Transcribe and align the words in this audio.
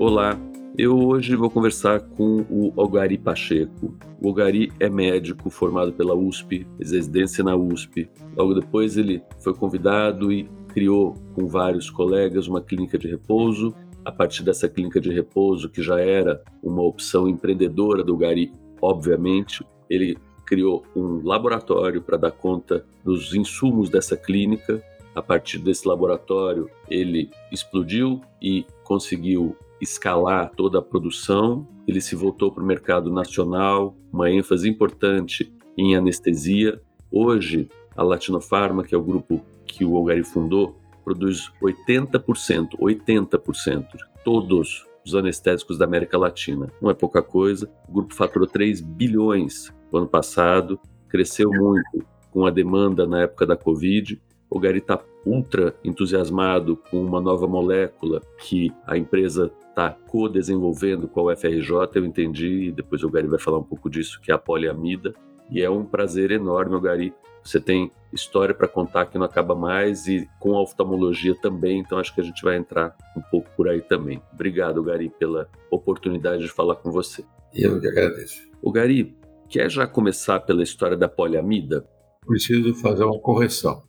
Olá, 0.00 0.38
eu 0.78 0.96
hoje 0.96 1.34
vou 1.34 1.50
conversar 1.50 1.98
com 1.98 2.46
o 2.48 2.72
Ogari 2.76 3.18
Pacheco. 3.18 3.98
O 4.22 4.28
Ogari 4.28 4.72
é 4.78 4.88
médico 4.88 5.50
formado 5.50 5.92
pela 5.92 6.14
USP, 6.14 6.64
fez 6.76 6.92
residência 6.92 7.42
na 7.42 7.56
USP. 7.56 8.08
Logo 8.36 8.54
depois 8.54 8.96
ele 8.96 9.20
foi 9.40 9.52
convidado 9.54 10.32
e 10.32 10.48
criou 10.68 11.14
com 11.34 11.48
vários 11.48 11.90
colegas 11.90 12.46
uma 12.46 12.62
clínica 12.62 12.96
de 12.96 13.08
repouso. 13.08 13.74
A 14.04 14.12
partir 14.12 14.44
dessa 14.44 14.68
clínica 14.68 15.00
de 15.00 15.12
repouso, 15.12 15.68
que 15.68 15.82
já 15.82 15.98
era 15.98 16.44
uma 16.62 16.82
opção 16.82 17.26
empreendedora 17.26 18.04
do 18.04 18.14
Ogari, 18.14 18.52
obviamente, 18.80 19.66
ele 19.90 20.16
criou 20.46 20.84
um 20.94 21.26
laboratório 21.26 22.00
para 22.00 22.16
dar 22.16 22.30
conta 22.30 22.86
dos 23.02 23.34
insumos 23.34 23.90
dessa 23.90 24.16
clínica. 24.16 24.80
A 25.12 25.20
partir 25.20 25.58
desse 25.58 25.88
laboratório, 25.88 26.70
ele 26.88 27.30
explodiu 27.50 28.20
e 28.40 28.64
conseguiu 28.84 29.56
escalar 29.80 30.50
toda 30.56 30.78
a 30.78 30.82
produção, 30.82 31.66
ele 31.86 32.00
se 32.00 32.14
voltou 32.14 32.52
para 32.52 32.62
o 32.62 32.66
mercado 32.66 33.10
nacional, 33.10 33.96
uma 34.12 34.30
ênfase 34.30 34.68
importante 34.68 35.52
em 35.76 35.96
anestesia. 35.96 36.80
Hoje, 37.10 37.68
a 37.96 38.02
Latinofarma, 38.02 38.84
que 38.84 38.94
é 38.94 38.98
o 38.98 39.02
grupo 39.02 39.40
que 39.66 39.84
o 39.84 39.92
Olgari 39.92 40.24
fundou, 40.24 40.76
produz 41.04 41.50
80%, 41.62 42.76
80% 42.78 43.92
de 43.92 44.04
todos 44.24 44.86
os 45.04 45.14
anestésicos 45.14 45.78
da 45.78 45.84
América 45.84 46.18
Latina. 46.18 46.70
Não 46.82 46.90
é 46.90 46.94
pouca 46.94 47.22
coisa. 47.22 47.70
O 47.88 47.92
grupo 47.92 48.14
faturou 48.14 48.46
3 48.46 48.80
bilhões 48.80 49.72
no 49.90 50.00
ano 50.00 50.08
passado, 50.08 50.78
cresceu 51.08 51.50
muito 51.50 52.06
com 52.30 52.44
a 52.44 52.50
demanda 52.50 53.06
na 53.06 53.22
época 53.22 53.46
da 53.46 53.56
Covid. 53.56 54.20
O 54.50 54.58
Gary 54.58 54.78
está 54.78 55.02
ultra 55.26 55.74
entusiasmado 55.84 56.76
com 56.90 57.04
uma 57.04 57.20
nova 57.20 57.46
molécula 57.46 58.22
que 58.38 58.72
a 58.86 58.96
empresa 58.96 59.52
está 59.68 59.90
co-desenvolvendo 60.08 61.06
com 61.06 61.20
a 61.20 61.32
UFRJ, 61.32 61.72
eu 61.94 62.04
entendi, 62.04 62.68
e 62.68 62.72
depois 62.72 63.04
o 63.04 63.10
Gary 63.10 63.28
vai 63.28 63.38
falar 63.38 63.58
um 63.58 63.64
pouco 63.64 63.90
disso, 63.90 64.20
que 64.20 64.30
é 64.30 64.34
a 64.34 64.38
poliamida. 64.38 65.14
E 65.50 65.62
é 65.62 65.70
um 65.70 65.84
prazer 65.84 66.30
enorme, 66.30 66.78
Gary. 66.80 67.14
Você 67.42 67.60
tem 67.60 67.90
história 68.12 68.54
para 68.54 68.68
contar 68.68 69.06
que 69.06 69.16
não 69.16 69.24
acaba 69.24 69.54
mais 69.54 70.06
e 70.06 70.28
com 70.38 70.56
a 70.56 70.62
oftalmologia 70.62 71.34
também, 71.40 71.78
então 71.80 71.98
acho 71.98 72.14
que 72.14 72.20
a 72.20 72.24
gente 72.24 72.42
vai 72.42 72.56
entrar 72.56 72.96
um 73.16 73.22
pouco 73.30 73.48
por 73.56 73.68
aí 73.68 73.80
também. 73.80 74.20
Obrigado, 74.32 74.82
Gary, 74.82 75.10
pela 75.18 75.48
oportunidade 75.70 76.42
de 76.42 76.48
falar 76.50 76.76
com 76.76 76.90
você. 76.90 77.24
Eu 77.54 77.80
que 77.80 77.86
agradeço. 77.86 78.48
O 78.60 78.72
Gary, 78.72 79.16
quer 79.48 79.70
já 79.70 79.86
começar 79.86 80.40
pela 80.40 80.62
história 80.62 80.96
da 80.96 81.08
poliamida? 81.08 81.88
Preciso 82.26 82.74
fazer 82.74 83.04
uma 83.04 83.18
correção. 83.18 83.87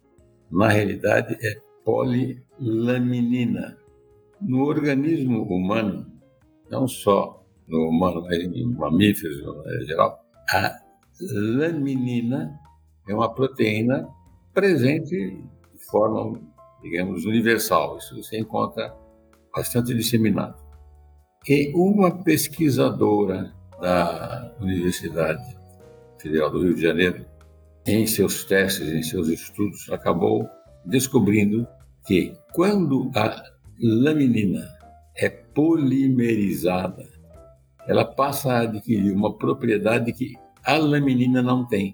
Na 0.52 0.68
realidade, 0.68 1.38
é 1.42 1.60
polilaminina 1.84 3.78
no 4.42 4.64
organismo 4.64 5.44
humano, 5.44 6.06
não 6.70 6.88
só 6.88 7.44
no 7.68 7.90
humano, 7.90 8.22
mas 8.22 8.40
em 8.40 8.74
mamíferos 8.74 9.38
em 9.82 9.86
geral, 9.86 10.20
a 10.52 10.80
laminina 11.22 12.60
é 13.08 13.14
uma 13.14 13.34
proteína 13.34 14.08
presente 14.54 15.16
de 15.16 15.86
forma, 15.90 16.40
digamos, 16.82 17.26
universal. 17.26 17.98
Isso 17.98 18.16
você 18.16 18.40
encontra 18.40 18.96
bastante 19.56 19.94
disseminado. 19.94 20.56
E 21.48 21.72
uma 21.76 22.24
pesquisadora 22.24 23.54
da 23.82 24.56
Universidade 24.60 25.58
Federal 26.20 26.52
do 26.52 26.62
Rio 26.62 26.76
de 26.76 26.82
Janeiro, 26.82 27.26
em 27.92 28.06
seus 28.08 28.44
testes, 28.44 28.88
em 28.88 29.04
seus 29.04 29.28
estudos, 29.28 29.90
acabou 29.90 30.48
descobrindo 30.86 31.68
que 32.06 32.34
quando 32.54 33.12
a 33.16 33.44
laminina 33.82 34.68
é 35.16 35.30
polimerizada, 35.30 37.08
ela 37.88 38.06
passa 38.06 38.54
a 38.54 38.60
adquirir 38.62 39.14
uma 39.14 39.36
propriedade 39.36 40.14
que 40.14 40.36
a 40.64 40.78
laminina 40.78 41.42
não 41.42 41.66
tem. 41.66 41.94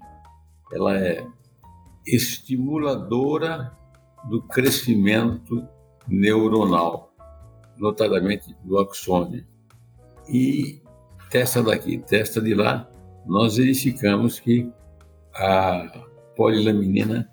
Ela 0.74 0.98
é 0.98 1.26
estimuladora 2.06 3.72
do 4.30 4.42
crescimento 4.42 5.68
neuronal, 6.08 7.14
notadamente 7.78 8.56
do 8.64 8.78
axônio. 8.80 9.46
E 10.28 10.82
testa 11.30 11.62
daqui, 11.64 11.98
testa 12.00 12.42
de 12.42 12.54
lá, 12.54 12.90
nós 13.26 13.58
verificamos 13.58 14.40
que 14.40 14.72
a 15.36 15.88
polilaminina 16.36 17.30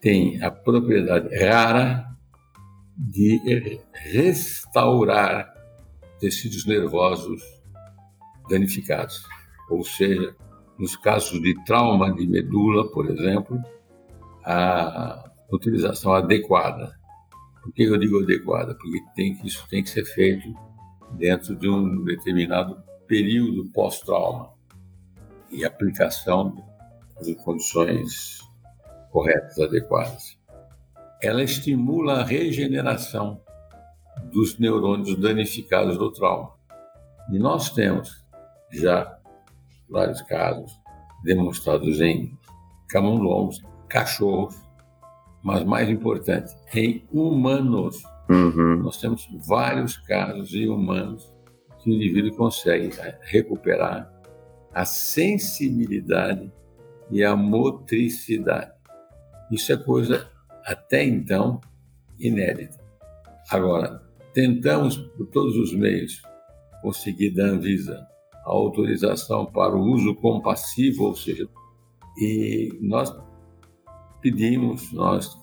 tem 0.00 0.42
a 0.42 0.50
propriedade 0.50 1.34
rara 1.36 2.06
de 2.96 3.80
restaurar 3.92 5.52
tecidos 6.18 6.66
nervosos 6.66 7.42
danificados. 8.48 9.24
Ou 9.70 9.84
seja, 9.84 10.34
nos 10.78 10.96
casos 10.96 11.40
de 11.40 11.54
trauma 11.64 12.12
de 12.12 12.26
medula, 12.26 12.90
por 12.90 13.08
exemplo, 13.10 13.60
a 14.44 15.30
utilização 15.50 16.12
adequada. 16.12 16.98
Por 17.62 17.72
que 17.72 17.84
eu 17.84 17.96
digo 17.96 18.22
adequada? 18.22 18.74
Porque 18.74 19.00
tem 19.14 19.36
que, 19.36 19.46
isso 19.46 19.66
tem 19.68 19.82
que 19.82 19.90
ser 19.90 20.04
feito 20.04 20.52
dentro 21.12 21.54
de 21.54 21.68
um 21.68 22.04
determinado 22.04 22.82
período 23.06 23.70
pós-trauma 23.72 24.50
e 25.50 25.64
aplicação 25.64 26.71
em 27.28 27.34
condições 27.34 28.40
corretas, 29.10 29.58
adequadas 29.58 30.42
ela 31.22 31.42
estimula 31.42 32.14
a 32.14 32.24
regeneração 32.24 33.40
dos 34.32 34.58
neurônios 34.58 35.16
danificados 35.16 35.96
do 35.96 36.10
trauma. 36.10 36.50
E 37.30 37.38
nós 37.38 37.70
temos 37.70 38.24
já 38.72 39.18
vários 39.88 40.20
casos 40.22 40.72
demonstrados 41.22 42.00
em 42.00 42.36
camundongos, 42.88 43.62
cachorros, 43.88 44.56
mas 45.44 45.62
mais 45.62 45.88
importante, 45.88 46.52
em 46.74 47.06
humanos. 47.12 48.02
Uhum. 48.28 48.82
Nós 48.82 49.00
temos 49.00 49.28
vários 49.46 49.96
casos 49.98 50.52
em 50.52 50.68
humanos 50.68 51.32
que 51.78 51.90
o 51.90 51.94
indivíduo 51.94 52.36
consegue 52.36 52.90
recuperar 53.22 54.12
a 54.74 54.84
sensibilidade 54.84 56.50
e 57.12 57.22
a 57.22 57.36
motricidade. 57.36 58.72
Isso 59.50 59.72
é 59.72 59.76
coisa 59.76 60.28
até 60.64 61.04
então 61.04 61.60
inédita. 62.18 62.80
Agora, 63.50 64.02
tentamos 64.32 64.96
por 64.96 65.26
todos 65.26 65.56
os 65.56 65.74
meios 65.74 66.22
conseguir 66.80 67.30
da 67.30 67.44
Anvisa 67.44 68.06
a 68.44 68.50
autorização 68.50 69.46
para 69.46 69.76
o 69.76 69.82
uso 69.92 70.14
compassivo, 70.16 71.04
ou 71.04 71.14
seja, 71.14 71.46
e 72.18 72.76
nós 72.80 73.14
pedimos, 74.20 74.90
nós 74.92 75.38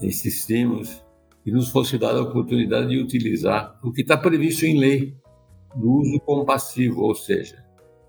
insistimos 0.00 1.04
que 1.44 1.50
nos 1.50 1.68
fosse 1.68 1.98
dada 1.98 2.20
a 2.20 2.22
oportunidade 2.22 2.88
de 2.88 2.98
utilizar 2.98 3.78
o 3.82 3.92
que 3.92 4.00
está 4.00 4.16
previsto 4.16 4.64
em 4.64 4.78
lei 4.78 5.16
do 5.76 5.90
uso 5.90 6.20
compassivo, 6.20 7.02
ou 7.02 7.14
seja, 7.14 7.64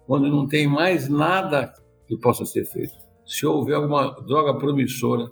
quando 0.06 0.30
não 0.30 0.48
tem 0.48 0.68
mais 0.68 1.10
nada 1.10 1.74
que 2.08 2.18
possa 2.18 2.46
ser 2.46 2.66
feito. 2.66 2.94
Se 3.26 3.46
houver 3.46 3.76
alguma 3.76 4.12
droga 4.26 4.58
promissora, 4.58 5.32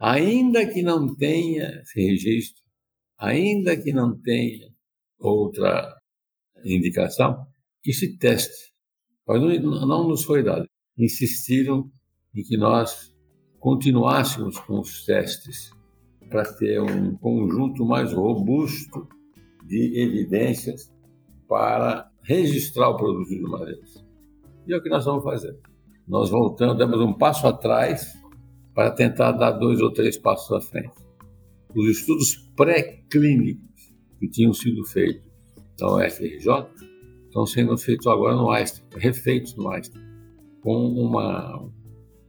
ainda 0.00 0.66
que 0.66 0.82
não 0.82 1.14
tenha 1.14 1.80
esse 1.82 2.00
registro, 2.00 2.62
ainda 3.18 3.76
que 3.76 3.92
não 3.92 4.18
tenha 4.20 4.68
outra 5.18 5.96
indicação, 6.64 7.46
que 7.82 7.92
se 7.92 8.16
teste. 8.18 8.72
Mas 9.26 9.40
não, 9.40 9.86
não 9.86 10.08
nos 10.08 10.24
foi 10.24 10.42
dado. 10.42 10.66
Insistiram 10.98 11.90
em 12.34 12.42
que 12.42 12.56
nós 12.56 13.14
continuássemos 13.58 14.58
com 14.60 14.80
os 14.80 15.04
testes 15.04 15.70
para 16.30 16.44
ter 16.54 16.80
um 16.80 17.16
conjunto 17.16 17.84
mais 17.84 18.12
robusto 18.12 19.08
de 19.64 20.00
evidências 20.00 20.92
para 21.48 22.10
registrar 22.22 22.90
o 22.90 22.96
produto 22.96 23.28
de 23.28 23.44
uma 23.44 23.64
vez. 23.64 24.04
E 24.66 24.72
é 24.72 24.76
o 24.76 24.82
que 24.82 24.88
nós 24.88 25.04
vamos 25.04 25.24
fazer. 25.24 25.56
Nós 26.06 26.30
voltamos, 26.30 26.78
damos 26.78 27.00
um 27.00 27.12
passo 27.12 27.46
atrás 27.46 28.16
para 28.74 28.90
tentar 28.90 29.32
dar 29.32 29.52
dois 29.52 29.80
ou 29.80 29.92
três 29.92 30.16
passos 30.16 30.52
à 30.52 30.60
frente. 30.60 30.94
Os 31.74 31.88
estudos 31.88 32.36
pré-clínicos 32.56 33.92
que 34.18 34.28
tinham 34.28 34.52
sido 34.52 34.84
feitos 34.84 35.26
na 35.80 35.94
UFRJ 35.94 36.66
estão 37.26 37.44
sendo 37.44 37.76
feitos 37.76 38.06
agora 38.06 38.34
no 38.34 38.50
Einstein, 38.50 38.86
refeitos 38.96 39.54
no 39.56 39.68
Einstein, 39.68 40.02
com 40.62 40.88
uma 40.94 41.68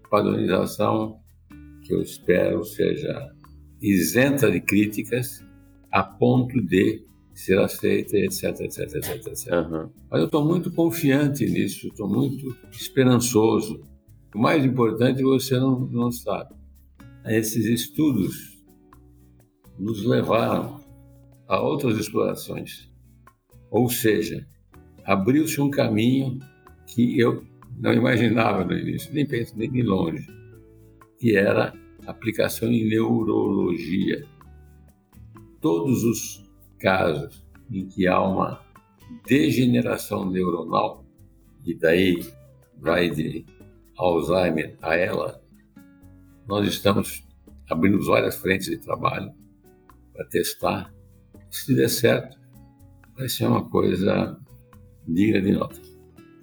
padronização 0.09 1.19
que 1.83 1.93
eu 1.93 2.01
espero 2.01 2.63
seja 2.63 3.31
isenta 3.81 4.51
de 4.51 4.59
críticas 4.59 5.45
a 5.91 6.03
ponto 6.03 6.59
de 6.61 7.05
ser 7.37 7.59
aceita, 7.59 8.17
etc, 8.17 8.61
etc, 8.61 8.95
etc, 8.95 9.27
etc. 9.27 9.53
Uhum. 9.53 9.89
Mas 10.09 10.19
eu 10.21 10.25
estou 10.25 10.43
muito 10.43 10.71
confiante 10.71 11.45
nisso, 11.45 11.87
estou 11.87 12.09
muito 12.09 12.55
esperançoso. 12.71 13.79
O 14.33 14.39
mais 14.39 14.65
importante 14.65 15.21
você 15.21 15.59
não, 15.59 15.81
não 15.81 16.11
sabe. 16.11 16.55
Esses 17.25 17.65
estudos 17.65 18.57
nos 19.77 20.03
levaram 20.03 20.79
a 21.47 21.61
outras 21.61 21.99
explorações. 21.99 22.89
Ou 23.69 23.87
seja, 23.87 24.47
abriu-se 25.05 25.61
um 25.61 25.69
caminho 25.69 26.39
que 26.87 27.19
eu 27.19 27.45
não 27.77 27.93
imaginava 27.93 28.65
no 28.65 28.73
início, 28.73 29.13
nem 29.13 29.27
penso 29.27 29.55
nem 29.55 29.71
de 29.71 29.83
longe, 29.83 30.25
que 31.19 31.35
era 31.35 31.71
aplicação 32.07 32.71
em 32.71 32.89
neurologia. 32.89 34.25
Todos 35.61 36.03
os 36.03 36.46
casos 36.79 37.45
em 37.71 37.87
que 37.87 38.07
há 38.07 38.21
uma 38.21 38.61
degeneração 39.25 40.29
neuronal, 40.29 41.05
e 41.65 41.75
daí 41.75 42.25
vai 42.77 43.09
de 43.09 43.45
Alzheimer 43.97 44.77
a 44.81 44.95
ela, 44.95 45.41
nós 46.47 46.67
estamos 46.67 47.23
abrindo 47.69 48.03
várias 48.05 48.37
frentes 48.37 48.67
de 48.67 48.77
trabalho 48.77 49.31
para 50.13 50.25
testar. 50.25 50.93
Se 51.51 51.75
der 51.75 51.89
certo, 51.89 52.37
vai 53.15 53.27
ser 53.27 53.47
uma 53.47 53.69
coisa 53.69 54.39
digna 55.07 55.41
de 55.41 55.51
nota. 55.51 55.81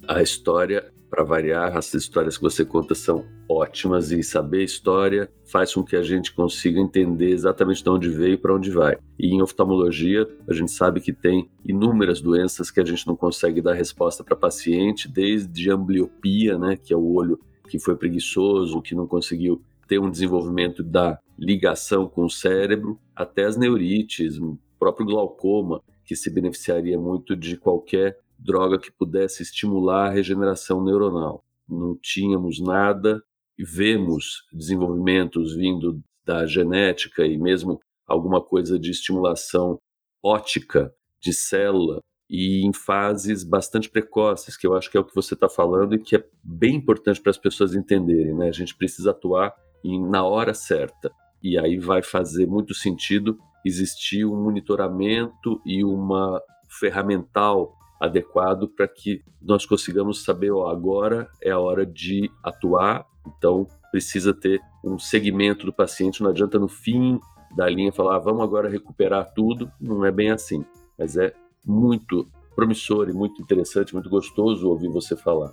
A 0.06 0.22
história 0.22 0.92
para 1.14 1.22
variar, 1.22 1.76
as 1.76 1.94
histórias 1.94 2.37
que 2.37 2.43
você 2.43 2.64
conta 2.64 2.93
são 2.93 3.25
ótimas 3.49 4.11
e 4.11 4.20
saber 4.20 4.64
história 4.64 5.31
faz 5.44 5.72
com 5.72 5.84
que 5.84 5.94
a 5.94 6.02
gente 6.02 6.34
consiga 6.34 6.81
entender 6.81 7.31
exatamente 7.31 7.84
de 7.84 7.88
onde 7.88 8.08
veio 8.08 8.34
e 8.34 8.37
para 8.37 8.52
onde 8.52 8.69
vai. 8.72 8.99
E 9.16 9.32
em 9.32 9.40
oftalmologia, 9.40 10.26
a 10.49 10.52
gente 10.52 10.72
sabe 10.72 11.00
que 11.00 11.12
tem 11.12 11.49
inúmeras 11.64 12.20
doenças 12.20 12.69
que 12.69 12.81
a 12.81 12.84
gente 12.84 13.06
não 13.06 13.14
consegue 13.14 13.62
dar 13.62 13.75
resposta 13.75 14.25
para 14.25 14.34
paciente, 14.34 15.06
desde 15.08 15.70
ambliopia, 15.70 16.58
né, 16.58 16.76
que 16.76 16.93
é 16.93 16.96
o 16.96 17.12
olho 17.12 17.38
que 17.69 17.78
foi 17.78 17.94
preguiçoso, 17.94 18.82
que 18.82 18.96
não 18.96 19.06
conseguiu 19.06 19.62
ter 19.87 20.00
um 20.00 20.10
desenvolvimento 20.10 20.82
da 20.82 21.20
ligação 21.38 22.08
com 22.08 22.25
o 22.25 22.31
cérebro, 22.31 22.99
até 23.14 23.44
as 23.44 23.56
neurites, 23.56 24.37
o 24.40 24.58
próprio 24.81 25.06
glaucoma, 25.06 25.81
que 26.05 26.17
se 26.17 26.28
beneficiaria 26.28 26.99
muito 26.99 27.37
de 27.37 27.56
qualquer 27.56 28.19
droga 28.44 28.79
que 28.79 28.93
pudesse 28.93 29.43
estimular 29.43 30.08
a 30.08 30.12
regeneração 30.12 30.85
neuronal. 30.85 31.43
Não 31.69 31.96
tínhamos 31.96 32.61
nada, 32.61 33.23
vemos 33.58 34.44
desenvolvimentos 34.52 35.55
vindo 35.55 36.02
da 36.25 36.46
genética 36.46 37.26
e 37.26 37.38
mesmo 37.38 37.81
alguma 38.06 38.41
coisa 38.41 38.79
de 38.79 38.91
estimulação 38.91 39.79
ótica 40.23 40.93
de 41.20 41.32
célula 41.32 42.00
e 42.29 42.67
em 42.67 42.73
fases 42.73 43.44
bastante 43.44 43.88
precoces, 43.88 44.56
que 44.56 44.67
eu 44.67 44.75
acho 44.75 44.91
que 44.91 44.96
é 44.96 45.00
o 45.00 45.05
que 45.05 45.14
você 45.14 45.35
está 45.35 45.49
falando 45.49 45.94
e 45.94 45.99
que 45.99 46.17
é 46.17 46.25
bem 46.43 46.76
importante 46.76 47.20
para 47.20 47.31
as 47.31 47.38
pessoas 47.38 47.75
entenderem. 47.75 48.35
Né? 48.35 48.49
A 48.49 48.52
gente 48.52 48.75
precisa 48.76 49.11
atuar 49.11 49.55
na 49.85 50.25
hora 50.25 50.55
certa. 50.55 51.12
E 51.43 51.58
aí 51.58 51.79
vai 51.79 52.02
fazer 52.02 52.46
muito 52.46 52.75
sentido 52.75 53.38
existir 53.64 54.25
um 54.25 54.43
monitoramento 54.43 55.61
e 55.64 55.85
uma 55.85 56.41
ferramental 56.69 57.75
adequado 58.05 58.69
para 58.69 58.87
que 58.89 59.23
nós 59.41 59.67
consigamos 59.67 60.25
saber, 60.25 60.51
ó, 60.51 60.69
agora 60.69 61.29
é 61.43 61.51
a 61.51 61.59
hora 61.59 61.85
de 61.85 62.31
atuar, 62.43 63.06
então 63.27 63.67
precisa 63.91 64.35
ter 64.35 64.61
um 64.83 64.99
segmento 64.99 65.67
do 65.67 65.73
paciente, 65.73 66.23
não 66.23 66.31
adianta 66.31 66.59
no 66.59 66.69
fim 66.69 67.21
da 67.56 67.69
linha 67.69 67.93
falar, 67.93 68.17
ah, 68.17 68.19
vamos 68.19 68.43
agora 68.43 68.69
recuperar 68.69 69.33
tudo, 69.35 69.71
não 69.81 70.05
é 70.05 70.11
bem 70.11 70.31
assim, 70.31 70.65
mas 70.99 71.17
é 71.17 71.33
muito 71.65 72.29
promissor 72.55 73.09
e 73.09 73.12
muito 73.12 73.41
interessante, 73.41 73.95
muito 73.95 74.11
gostoso 74.11 74.69
ouvir 74.69 74.89
você 74.89 75.17
falar. 75.17 75.53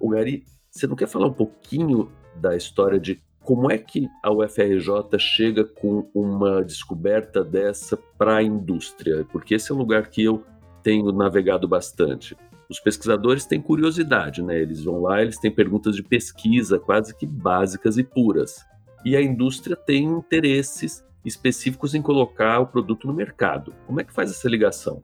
O 0.00 0.08
Gari, 0.08 0.44
você 0.70 0.86
não 0.86 0.96
quer 0.96 1.08
falar 1.08 1.26
um 1.26 1.32
pouquinho 1.32 2.10
da 2.36 2.56
história 2.56 2.98
de 2.98 3.20
como 3.40 3.70
é 3.70 3.78
que 3.78 4.06
a 4.22 4.30
UFRJ 4.30 5.18
chega 5.18 5.64
com 5.64 6.08
uma 6.14 6.62
descoberta 6.62 7.42
dessa 7.42 7.96
para 8.18 8.36
a 8.36 8.42
indústria? 8.42 9.24
Porque 9.32 9.54
esse 9.54 9.72
é 9.72 9.74
um 9.74 9.78
lugar 9.78 10.10
que 10.10 10.22
eu 10.22 10.44
tenho 10.88 11.12
navegado 11.12 11.68
bastante. 11.68 12.34
Os 12.66 12.80
pesquisadores 12.80 13.44
têm 13.44 13.60
curiosidade, 13.60 14.42
né? 14.42 14.58
Eles 14.58 14.82
vão 14.82 15.02
lá, 15.02 15.20
eles 15.20 15.38
têm 15.38 15.50
perguntas 15.50 15.94
de 15.94 16.02
pesquisa 16.02 16.78
quase 16.78 17.14
que 17.14 17.26
básicas 17.26 17.98
e 17.98 18.02
puras. 18.02 18.64
E 19.04 19.14
a 19.14 19.20
indústria 19.20 19.76
tem 19.76 20.04
interesses 20.04 21.04
específicos 21.22 21.94
em 21.94 22.00
colocar 22.00 22.58
o 22.60 22.66
produto 22.66 23.06
no 23.06 23.12
mercado. 23.12 23.74
Como 23.86 24.00
é 24.00 24.04
que 24.04 24.14
faz 24.14 24.30
essa 24.30 24.48
ligação? 24.48 25.02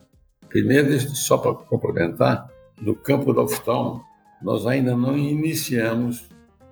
Primeiro, 0.49 0.99
só 1.15 1.37
para 1.37 1.53
complementar, 1.53 2.51
no 2.81 2.97
campo 2.97 3.35
do 3.35 3.43
oftalmo, 3.43 4.03
nós 4.43 4.67
ainda 4.67 4.97
não 4.97 5.19
iniciamos 5.19 6.31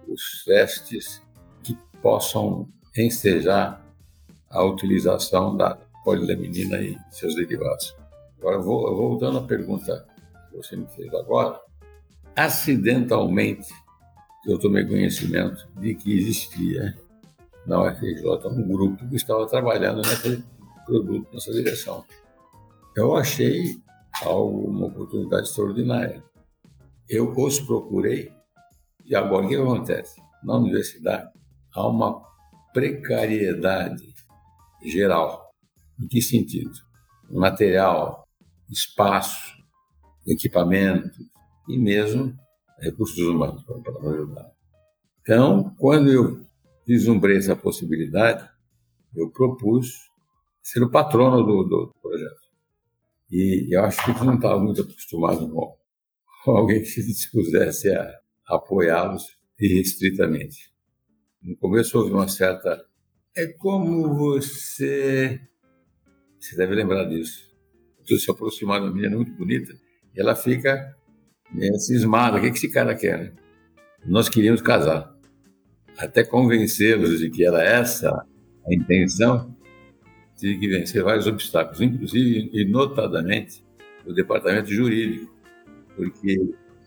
os 0.09 0.42
testes 0.47 1.21
que 1.62 1.76
possam 2.00 2.66
ensejar 2.97 3.85
a 4.49 4.64
utilização 4.64 5.54
da 5.54 5.76
polilaminina 6.02 6.81
e 6.81 6.97
seus 7.11 7.35
derivados. 7.35 8.01
Agora, 8.42 8.58
voltando 8.58 9.38
à 9.38 9.42
pergunta 9.42 10.04
que 10.50 10.56
você 10.56 10.75
me 10.75 10.88
fez 10.88 11.14
agora, 11.14 11.61
acidentalmente 12.34 13.72
eu 14.44 14.58
tomei 14.58 14.84
conhecimento 14.84 15.68
de 15.76 15.94
que 15.94 16.18
existia 16.18 16.99
na 17.64 17.84
UFRJ 17.84 18.49
um 18.49 18.66
grupo 18.66 19.08
que 19.08 19.14
estava 19.14 19.46
trabalhando 19.46 20.02
naquele 20.02 20.42
produto, 20.84 21.32
nessa 21.32 21.52
direção. 21.52 22.04
Eu 22.96 23.16
achei 23.16 23.76
algo, 24.25 24.68
uma 24.68 24.87
oportunidade 24.87 25.46
extraordinária. 25.46 26.25
Eu 27.08 27.32
os 27.37 27.61
procurei 27.61 28.32
e 29.04 29.14
agora 29.14 29.46
o 29.46 29.49
que 29.49 29.54
acontece? 29.54 30.20
Na 30.42 30.56
universidade 30.56 31.30
há 31.76 31.87
uma 31.87 32.20
precariedade 32.72 34.12
geral. 34.84 35.52
Em 36.00 36.08
que 36.08 36.20
sentido? 36.20 36.72
Material, 37.30 38.22
espaço, 38.73 39.52
equipamento 40.26 41.19
e 41.69 41.79
mesmo 41.79 42.35
recursos 42.79 43.19
humanos 43.19 43.62
para 43.64 44.11
ajudar. 44.11 44.50
Então, 45.21 45.75
quando 45.79 46.11
eu 46.11 46.45
vislumbrei 46.87 47.37
essa 47.37 47.55
possibilidade, 47.55 48.49
eu 49.14 49.31
propus 49.31 50.11
ser 50.62 50.83
o 50.83 50.91
patrono 50.91 51.45
do, 51.45 51.62
do 51.64 51.95
projeto. 52.00 52.43
E 53.31 53.75
eu 53.75 53.85
acho 53.85 54.05
que 54.05 54.11
eles 54.11 54.23
não 54.23 54.35
estavam 54.35 54.64
muito 54.64 54.83
acostumados 54.83 55.50
com, 55.50 55.76
alguém 56.50 56.81
que 56.81 56.87
se 56.87 57.07
dispusesse 57.07 57.91
a 57.93 58.21
apoiá-los 58.47 59.38
irrestritamente. 59.61 60.73
No 61.41 61.57
começo 61.57 61.99
houve 61.99 62.12
uma 62.12 62.29
certa. 62.29 62.85
É 63.37 63.47
como 63.47 64.14
você. 64.14 65.41
Você 66.38 66.57
deve 66.57 66.75
lembrar 66.75 67.05
disso 67.05 67.51
se 68.06 68.30
aproximar 68.30 68.80
de 68.80 68.87
uma 68.87 68.94
menina 68.94 69.16
muito 69.16 69.32
bonita, 69.32 69.75
ela 70.16 70.35
fica 70.35 70.94
é, 71.59 71.73
cismada: 71.78 72.38
o 72.38 72.40
que 72.40 72.49
esse 72.49 72.68
cara 72.71 72.94
quer? 72.94 73.32
Nós 74.04 74.28
queríamos 74.28 74.62
casar. 74.62 75.12
Até 75.97 76.25
convencê-los 76.25 77.21
de 77.21 77.30
que 77.30 77.44
era 77.44 77.62
essa 77.62 78.11
a 78.11 78.75
intenção, 78.75 79.54
tive 80.37 80.59
que 80.59 80.68
vencer 80.68 81.02
vários 81.02 81.26
obstáculos, 81.26 81.80
inclusive 81.80 82.50
e 82.52 82.64
notadamente 82.64 83.64
o 84.06 84.12
departamento 84.12 84.71
jurídico, 84.71 85.32
porque 85.94 86.38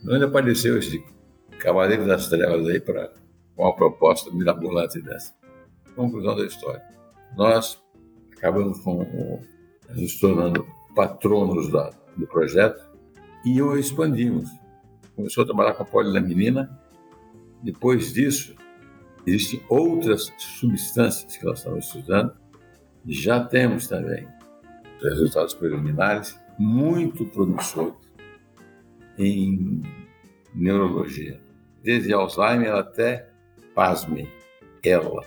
onde 0.10 0.26
apareceu 0.26 0.78
esse 0.78 1.04
cavaleiro 1.60 2.06
das 2.06 2.28
trevas 2.28 2.68
aí 2.68 2.80
para 2.80 3.14
uma 3.58 3.76
proposta 3.76 4.32
mirabolante 4.32 5.02
dessa. 5.02 5.34
Conclusão 5.96 6.36
da 6.36 6.46
história. 6.46 6.84
Nós 7.38 7.82
acabamos 8.36 8.80
com, 8.80 9.42
nos 9.96 10.20
tornando 10.20 10.66
patronos 10.96 11.70
da, 11.72 11.92
do 12.16 12.26
projeto 12.26 12.84
e 13.46 13.62
o 13.62 13.78
expandimos. 13.78 14.50
Começou 15.16 15.44
a 15.44 15.46
trabalhar 15.46 15.74
com 15.74 15.84
a 15.84 15.86
polilaminina. 15.86 16.80
Depois 17.62 18.14
disso, 18.14 18.56
existem 19.26 19.62
outras 19.70 20.32
substâncias 20.38 21.38
que 21.38 21.46
nós 21.46 21.60
estamos 21.60 21.86
estudando. 21.86 22.34
Já 23.06 23.44
temos 23.44 23.88
também 23.88 24.28
resultados 25.02 25.54
preliminares 25.54 26.40
muito 26.58 27.26
promissores 27.26 27.94
em 29.18 29.84
neurologia, 30.54 31.40
desde 31.84 32.14
Alzheimer 32.14 32.74
até, 32.74 33.30
pasme, 33.74 34.28
ela, 34.84 35.24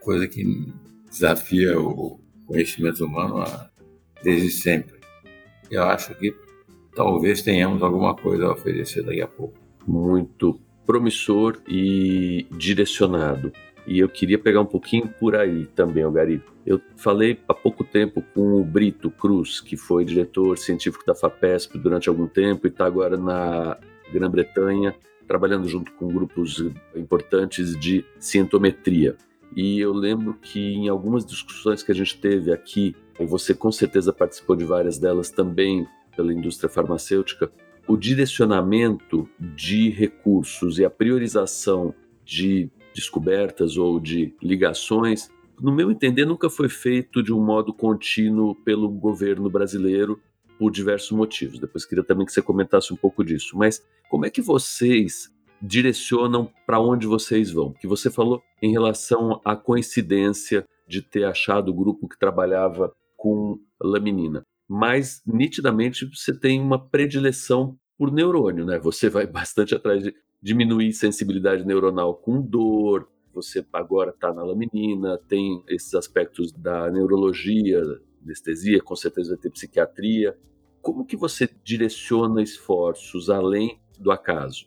coisa 0.00 0.26
que 0.26 0.72
desafia 1.08 1.78
o 1.80 2.20
conhecimento 2.46 3.04
humano 3.04 3.42
desde 4.22 4.50
sempre. 4.50 4.98
Eu 5.70 5.84
acho 5.84 6.14
que 6.14 6.34
talvez 6.94 7.42
tenhamos 7.42 7.82
alguma 7.82 8.14
coisa 8.14 8.46
a 8.46 8.52
oferecer 8.52 9.02
daqui 9.02 9.22
a 9.22 9.28
pouco. 9.28 9.54
Muito 9.86 10.60
promissor 10.86 11.58
e 11.68 12.46
direcionado. 12.50 13.52
E 13.86 13.98
eu 13.98 14.08
queria 14.08 14.38
pegar 14.38 14.60
um 14.60 14.66
pouquinho 14.66 15.08
por 15.08 15.34
aí 15.34 15.66
também, 15.66 16.10
Gari. 16.12 16.42
Eu 16.66 16.80
falei 16.96 17.38
há 17.48 17.54
pouco 17.54 17.82
tempo 17.82 18.22
com 18.34 18.60
o 18.60 18.64
Brito 18.64 19.10
Cruz, 19.10 19.60
que 19.60 19.76
foi 19.76 20.04
diretor 20.04 20.58
científico 20.58 21.04
da 21.06 21.14
FAPESP 21.14 21.78
durante 21.78 22.08
algum 22.08 22.26
tempo 22.26 22.66
e 22.66 22.70
está 22.70 22.86
agora 22.86 23.16
na 23.16 23.78
Grã-Bretanha, 24.12 24.94
trabalhando 25.26 25.68
junto 25.68 25.92
com 25.92 26.08
grupos 26.08 26.64
importantes 26.94 27.78
de 27.78 28.04
cientometria. 28.18 29.16
E 29.56 29.80
eu 29.80 29.92
lembro 29.92 30.34
que 30.34 30.74
em 30.74 30.88
algumas 30.88 31.24
discussões 31.24 31.82
que 31.82 31.90
a 31.90 31.94
gente 31.94 32.20
teve 32.20 32.52
aqui, 32.52 32.94
e 33.20 33.26
você 33.26 33.54
com 33.54 33.70
certeza 33.70 34.12
participou 34.12 34.56
de 34.56 34.64
várias 34.64 34.98
delas 34.98 35.30
também 35.30 35.86
pela 36.16 36.32
indústria 36.32 36.68
farmacêutica, 36.68 37.52
o 37.86 37.96
direcionamento 37.96 39.28
de 39.38 39.90
recursos 39.90 40.78
e 40.78 40.84
a 40.84 40.90
priorização 40.90 41.94
de 42.24 42.70
descobertas 42.94 43.76
ou 43.76 44.00
de 44.00 44.34
ligações, 44.42 45.30
no 45.60 45.72
meu 45.72 45.90
entender, 45.90 46.24
nunca 46.24 46.48
foi 46.48 46.68
feito 46.68 47.22
de 47.22 47.32
um 47.32 47.44
modo 47.44 47.72
contínuo 47.72 48.54
pelo 48.54 48.88
governo 48.88 49.50
brasileiro 49.50 50.20
por 50.58 50.70
diversos 50.70 51.10
motivos. 51.10 51.58
Depois 51.58 51.84
queria 51.84 52.04
também 52.04 52.24
que 52.24 52.32
você 52.32 52.42
comentasse 52.42 52.92
um 52.92 52.96
pouco 52.96 53.24
disso. 53.24 53.56
Mas 53.56 53.84
como 54.08 54.24
é 54.24 54.30
que 54.30 54.40
vocês 54.40 55.30
direcionam 55.60 56.50
para 56.66 56.80
onde 56.80 57.06
vocês 57.06 57.50
vão? 57.50 57.72
Que 57.72 57.86
você 57.86 58.10
falou 58.10 58.42
em 58.62 58.72
relação 58.72 59.40
à 59.44 59.54
coincidência 59.54 60.66
de 60.86 61.02
ter 61.02 61.24
achado 61.24 61.70
o 61.70 61.74
grupo 61.74 62.08
que 62.08 62.18
trabalhava 62.18 62.92
com 63.20 63.60
laminina. 63.78 64.42
Mas 64.66 65.20
nitidamente 65.26 66.06
você 66.06 66.32
tem 66.32 66.58
uma 66.58 66.88
predileção 66.88 67.76
por 67.98 68.10
neurônio, 68.10 68.64
né? 68.64 68.78
Você 68.78 69.10
vai 69.10 69.26
bastante 69.28 69.74
atrás 69.74 70.02
de 70.02 70.14
diminuir 70.42 70.94
sensibilidade 70.94 71.66
neuronal 71.66 72.14
com 72.14 72.40
dor. 72.40 73.06
Você 73.34 73.64
agora 73.74 74.10
está 74.10 74.32
na 74.32 74.42
laminina, 74.42 75.18
tem 75.28 75.62
esses 75.68 75.92
aspectos 75.94 76.50
da 76.50 76.90
neurologia, 76.90 77.82
anestesia, 78.24 78.80
com 78.80 78.96
certeza 78.96 79.34
vai 79.34 79.38
ter 79.38 79.50
psiquiatria. 79.50 80.34
Como 80.80 81.04
que 81.04 81.16
você 81.16 81.48
direciona 81.62 82.42
esforços 82.42 83.28
além 83.28 83.78
do 83.98 84.10
acaso? 84.10 84.66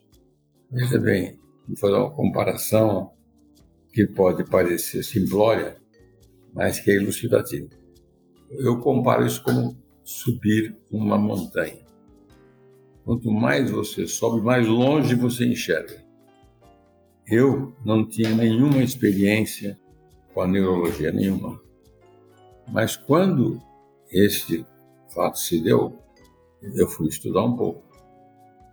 Veja 0.70 0.98
bem, 0.98 1.40
vou 1.66 1.76
fazer 1.76 1.94
uma 1.94 2.10
comparação 2.10 3.10
que 3.92 4.06
pode 4.06 4.44
parecer 4.48 5.02
simplória, 5.02 5.76
mas 6.54 6.78
que 6.78 6.92
é 6.92 6.94
elucidativa. 6.94 7.83
Eu 8.50 8.78
comparo 8.80 9.26
isso 9.26 9.42
como 9.42 9.76
subir 10.02 10.76
uma 10.90 11.18
montanha. 11.18 11.84
Quanto 13.04 13.30
mais 13.30 13.70
você 13.70 14.06
sobe, 14.06 14.40
mais 14.40 14.66
longe 14.66 15.14
você 15.14 15.46
enxerga. 15.46 16.02
Eu 17.26 17.74
não 17.84 18.06
tinha 18.06 18.34
nenhuma 18.34 18.82
experiência 18.82 19.78
com 20.32 20.42
a 20.42 20.46
neurologia, 20.46 21.10
nenhuma. 21.10 21.60
Mas 22.68 22.96
quando 22.96 23.60
este 24.10 24.64
fato 25.14 25.38
se 25.38 25.60
deu, 25.62 25.98
eu 26.62 26.88
fui 26.88 27.08
estudar 27.08 27.44
um 27.44 27.56
pouco 27.56 27.82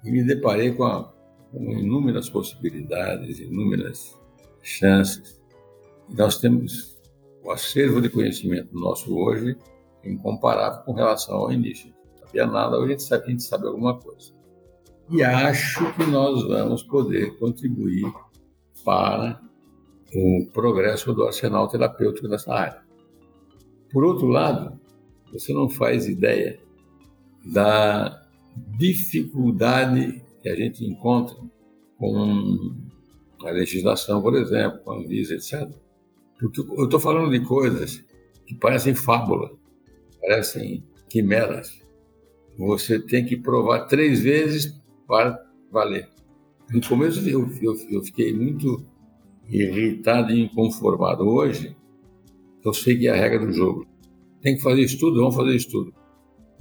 e 0.04 0.12
me 0.12 0.24
deparei 0.24 0.74
com, 0.74 0.84
a, 0.84 1.14
com 1.52 1.72
inúmeras 1.72 2.30
possibilidades, 2.30 3.40
inúmeras 3.40 4.18
chances. 4.62 5.42
Nós 6.10 6.40
temos 6.40 6.91
o 7.44 7.52
acervo 7.52 8.02
de 8.02 8.10
conhecimento 8.10 8.74
nosso 8.74 9.16
hoje 9.16 9.58
incomparável 10.04 10.84
com 10.84 10.94
relação 10.94 11.36
ao 11.36 11.52
início 11.52 11.92
sabia 12.32 12.48
nada, 12.48 12.78
hoje 12.78 12.86
a 12.86 12.92
gente 12.92 13.04
sabe 13.04 13.26
a 13.26 13.30
gente 13.30 13.44
sabe 13.44 13.68
alguma 13.68 14.00
coisa. 14.00 14.34
E 15.10 15.22
acho 15.22 15.94
que 15.94 16.06
nós 16.06 16.48
vamos 16.48 16.84
poder 16.84 17.38
contribuir 17.38 18.10
para 18.86 19.42
o 20.16 20.48
progresso 20.54 21.14
do 21.14 21.24
arsenal 21.24 21.68
terapêutico 21.68 22.28
nessa 22.30 22.54
área. 22.54 22.82
Por 23.92 24.06
outro 24.06 24.28
lado, 24.28 24.80
você 25.34 25.54
não 25.54 25.70
faz 25.70 26.08
ideia 26.08 26.60
da 27.46 28.26
dificuldade 28.78 30.24
que 30.42 30.50
a 30.50 30.56
gente 30.56 30.86
encontra 30.86 31.36
com 31.98 32.74
a 33.44 33.52
legislação, 33.52 34.22
por 34.22 34.36
exemplo, 34.36 34.80
com 34.80 34.92
a 34.92 34.98
Anvisa, 34.98 35.36
etc. 35.36 35.70
Eu 36.42 36.86
estou 36.86 37.00
falando 37.00 37.30
de 37.32 37.46
coisas 37.46 38.04
que 38.46 38.56
parecem 38.56 38.96
fábula, 38.96 39.52
parecem 40.20 40.84
quimeras 41.10 41.82
você 42.58 43.00
tem 43.00 43.26
que 43.26 43.38
provar 43.38 43.86
três 43.86 44.22
vezes 44.22 44.80
para 45.08 45.44
valer. 45.72 46.10
No 46.70 46.82
começo 46.88 47.28
eu, 47.28 47.50
eu, 47.62 47.76
eu 47.90 48.04
fiquei 48.04 48.34
muito 48.34 48.86
irritado 49.50 50.32
e 50.32 50.42
inconformado. 50.42 51.28
Hoje, 51.28 51.76
eu 52.64 52.74
sei 52.74 52.98
que 52.98 53.08
é 53.08 53.12
a 53.12 53.16
regra 53.16 53.46
do 53.46 53.52
jogo. 53.52 53.86
Tem 54.42 54.56
que 54.56 54.62
fazer 54.62 54.82
estudo, 54.82 55.20
vamos 55.20 55.36
fazer 55.36 55.56
estudo. 55.56 55.94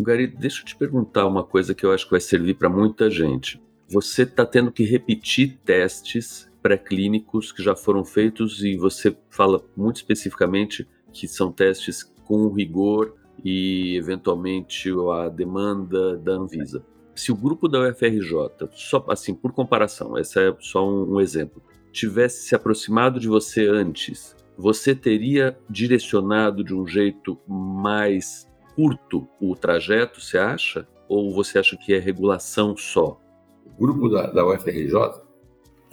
Gary, 0.01 0.27
deixa 0.27 0.63
eu 0.63 0.65
te 0.65 0.77
perguntar 0.77 1.27
uma 1.27 1.45
coisa 1.45 1.75
que 1.75 1.85
eu 1.85 1.93
acho 1.93 2.07
que 2.07 2.13
vai 2.13 2.21
servir 2.21 2.55
para 2.55 2.69
muita 2.69 3.11
gente. 3.11 3.63
Você 3.89 4.23
está 4.23 4.47
tendo 4.47 4.73
que 4.73 4.85
repetir 4.85 5.59
testes 5.65 6.50
pré-clínicos 6.63 7.53
que 7.53 7.63
já 7.63 7.75
foram 7.75 8.05
feitos 8.05 8.63
e 8.63 8.77
você 8.77 9.17
fala 9.29 9.63
muito 9.77 9.97
especificamente 9.97 10.87
que 11.13 11.27
são 11.27 11.51
testes 11.51 12.05
com 12.25 12.49
rigor 12.49 13.15
e 13.45 13.97
eventualmente 13.97 14.91
a 15.13 15.29
demanda 15.29 16.17
da 16.17 16.33
Anvisa. 16.33 16.85
Se 17.15 17.33
o 17.33 17.37
grupo 17.37 17.69
da 17.69 17.81
UFRJ, 17.89 18.69
só 18.73 19.05
assim 19.09 19.35
por 19.35 19.53
comparação, 19.53 20.17
esse 20.17 20.39
é 20.39 20.55
só 20.61 20.89
um, 20.89 21.15
um 21.15 21.21
exemplo, 21.21 21.63
tivesse 21.93 22.47
se 22.47 22.55
aproximado 22.55 23.19
de 23.19 23.29
você 23.29 23.67
antes, 23.67 24.37
você 24.57 24.95
teria 24.95 25.59
direcionado 25.69 26.63
de 26.63 26.75
um 26.75 26.87
jeito 26.87 27.39
mais 27.49 28.49
curto 28.75 29.29
o 29.41 29.57
trajeto, 29.57 30.21
você 30.21 30.39
acha? 30.39 30.87
Ou 31.09 31.35
você 31.35 31.59
acha 31.59 31.77
que 31.77 31.93
é 31.93 31.99
regulação 31.99 32.77
só? 32.77 33.21
O 33.67 33.71
grupo 33.81 34.09
da, 34.09 34.31
da 34.31 34.47
UFRJ, 34.47 34.93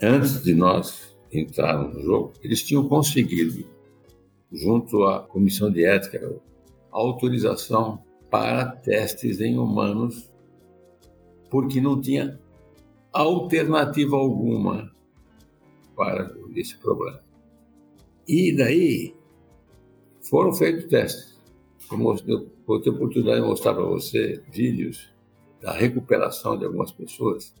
antes 0.00 0.42
de 0.42 0.54
nós 0.54 1.16
entrarmos 1.32 1.94
no 1.94 2.02
jogo, 2.02 2.32
eles 2.42 2.62
tinham 2.62 2.88
conseguido, 2.88 3.66
junto 4.52 5.04
à 5.04 5.20
comissão 5.20 5.70
de 5.70 5.84
ética, 5.84 6.40
autorização 6.90 8.02
para 8.30 8.66
testes 8.66 9.40
em 9.40 9.58
humanos, 9.58 10.30
porque 11.50 11.80
não 11.80 12.00
tinha 12.00 12.38
alternativa 13.12 14.16
alguma 14.16 14.92
para 15.96 16.34
esse 16.54 16.78
problema. 16.78 17.20
E 18.26 18.54
daí 18.54 19.14
foram 20.22 20.52
feitos 20.52 20.86
testes. 20.86 21.38
Eu 21.90 21.98
vou 22.66 22.80
ter 22.80 22.90
oportunidade 22.90 23.40
de 23.40 23.46
mostrar 23.46 23.74
para 23.74 23.84
você 23.84 24.42
vídeos 24.52 25.10
da 25.60 25.72
recuperação 25.72 26.58
de 26.58 26.66
algumas 26.66 26.92
pessoas 26.92 27.54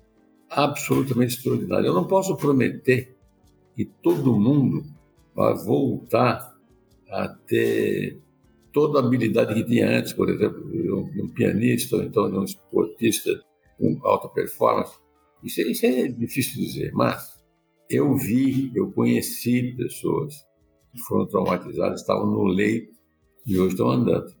absolutamente 0.50 1.36
extraordinário. 1.36 1.86
Eu 1.86 1.94
não 1.94 2.06
posso 2.06 2.36
prometer 2.36 3.16
que 3.74 3.84
todo 3.84 4.38
mundo 4.38 4.84
vai 5.34 5.54
voltar 5.54 6.56
a 7.10 7.28
ter 7.28 8.20
toda 8.72 9.00
a 9.00 9.04
habilidade 9.04 9.54
que 9.54 9.64
tinha 9.64 9.98
antes, 9.98 10.12
por 10.12 10.28
exemplo, 10.28 10.64
um, 10.64 11.24
um 11.24 11.28
pianista 11.28 11.96
ou 11.96 12.02
então 12.02 12.26
um 12.26 12.44
esportista 12.44 13.30
com 13.78 13.98
alta 14.02 14.28
performance. 14.28 14.98
Isso, 15.42 15.60
isso 15.62 15.86
é 15.86 16.08
difícil 16.08 16.62
dizer, 16.62 16.92
mas 16.92 17.38
eu 17.88 18.14
vi, 18.16 18.72
eu 18.74 18.90
conheci 18.92 19.74
pessoas 19.76 20.34
que 20.92 21.00
foram 21.00 21.26
traumatizadas, 21.26 22.00
estavam 22.00 22.26
no 22.26 22.44
leito 22.44 22.92
e 23.46 23.58
hoje 23.58 23.74
estão 23.74 23.90
andando. 23.90 24.34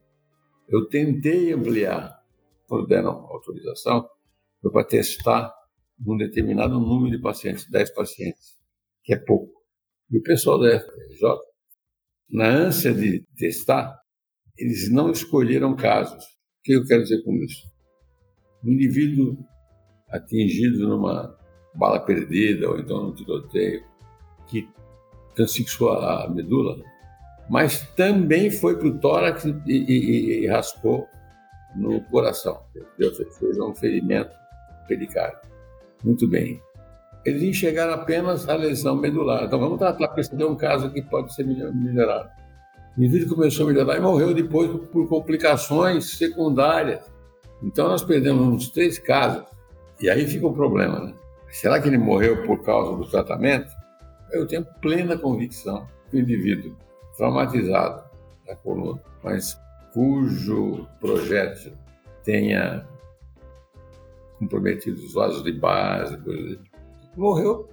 Eu 0.68 0.86
tentei 0.86 1.52
ampliar, 1.52 2.22
quando 2.66 2.86
deram 2.86 3.10
autorização, 3.10 4.06
para 4.60 4.84
testar 4.84 5.54
um 6.06 6.16
determinado 6.16 6.78
número 6.78 7.16
de 7.16 7.22
pacientes, 7.22 7.68
10 7.70 7.94
pacientes, 7.94 8.56
que 9.02 9.14
é 9.14 9.16
pouco. 9.16 9.52
E 10.10 10.18
o 10.18 10.22
pessoal 10.22 10.58
da 10.58 10.78
FJ, 10.78 11.38
na 12.30 12.48
ânsia 12.48 12.94
de 12.94 13.24
testar, 13.36 13.98
eles 14.56 14.90
não 14.90 15.10
escolheram 15.10 15.76
casos. 15.76 16.24
O 16.24 16.62
que 16.64 16.72
eu 16.72 16.84
quero 16.84 17.02
dizer 17.02 17.22
com 17.22 17.34
isso? 17.36 17.70
Um 18.64 18.72
indivíduo 18.72 19.38
atingido 20.10 20.88
numa 20.88 21.36
bala 21.74 22.00
perdida 22.00 22.68
ou 22.68 22.78
então 22.78 23.04
num 23.04 23.14
tiroteio 23.14 23.84
que 24.46 24.68
transfixou 25.34 25.92
a 25.92 26.28
medula, 26.28 26.82
mas 27.48 27.86
também 27.94 28.50
foi 28.50 28.76
para 28.76 28.88
o 28.88 28.98
tórax 28.98 29.44
e, 29.44 29.54
e, 29.66 30.44
e, 30.44 30.46
raspou 30.48 31.06
no 31.76 32.00
coração. 32.10 32.60
Fez 32.96 33.58
um 33.60 33.74
ferimento 33.74 34.34
pericárdio. 34.88 35.48
Muito 36.04 36.28
bem. 36.28 36.60
Eles 37.24 37.42
enxergaram 37.42 37.94
apenas 37.94 38.48
a 38.48 38.54
lesão 38.54 38.96
medular. 38.96 39.44
Então 39.44 39.58
vamos 39.58 39.78
tratar, 39.78 40.08
porque 40.08 40.20
esse 40.20 40.44
um 40.44 40.56
caso 40.56 40.90
que 40.90 41.02
pode 41.02 41.34
ser 41.34 41.44
melhorado. 41.44 42.28
O 42.96 43.02
indivíduo 43.02 43.36
começou 43.36 43.66
a 43.66 43.72
melhorar 43.72 43.96
e 43.96 44.00
morreu 44.00 44.34
depois 44.34 44.70
por 44.90 45.08
complicações 45.08 46.16
secundárias. 46.16 47.04
Então 47.62 47.88
nós 47.88 48.02
perdemos 48.02 48.42
uns 48.46 48.68
três 48.70 48.98
casos. 48.98 49.44
E 50.00 50.08
aí 50.08 50.26
fica 50.26 50.46
o 50.46 50.52
problema, 50.52 51.00
né? 51.00 51.14
Será 51.50 51.80
que 51.80 51.88
ele 51.88 51.98
morreu 51.98 52.44
por 52.44 52.62
causa 52.62 52.96
do 52.96 53.08
tratamento? 53.08 53.70
Eu 54.30 54.46
tenho 54.46 54.64
plena 54.80 55.16
convicção 55.16 55.86
que 56.10 56.16
o 56.16 56.20
indivíduo 56.20 56.76
traumatizado 57.16 58.02
da 58.46 58.54
coluna, 58.56 59.00
mas 59.22 59.58
cujo 59.92 60.86
projétil 61.00 61.72
tenha 62.22 62.86
comprometido 64.38 64.98
os 65.00 65.12
vasos 65.12 65.42
de 65.42 65.52
base, 65.52 66.16
coisa, 66.18 66.58
morreu 67.16 67.68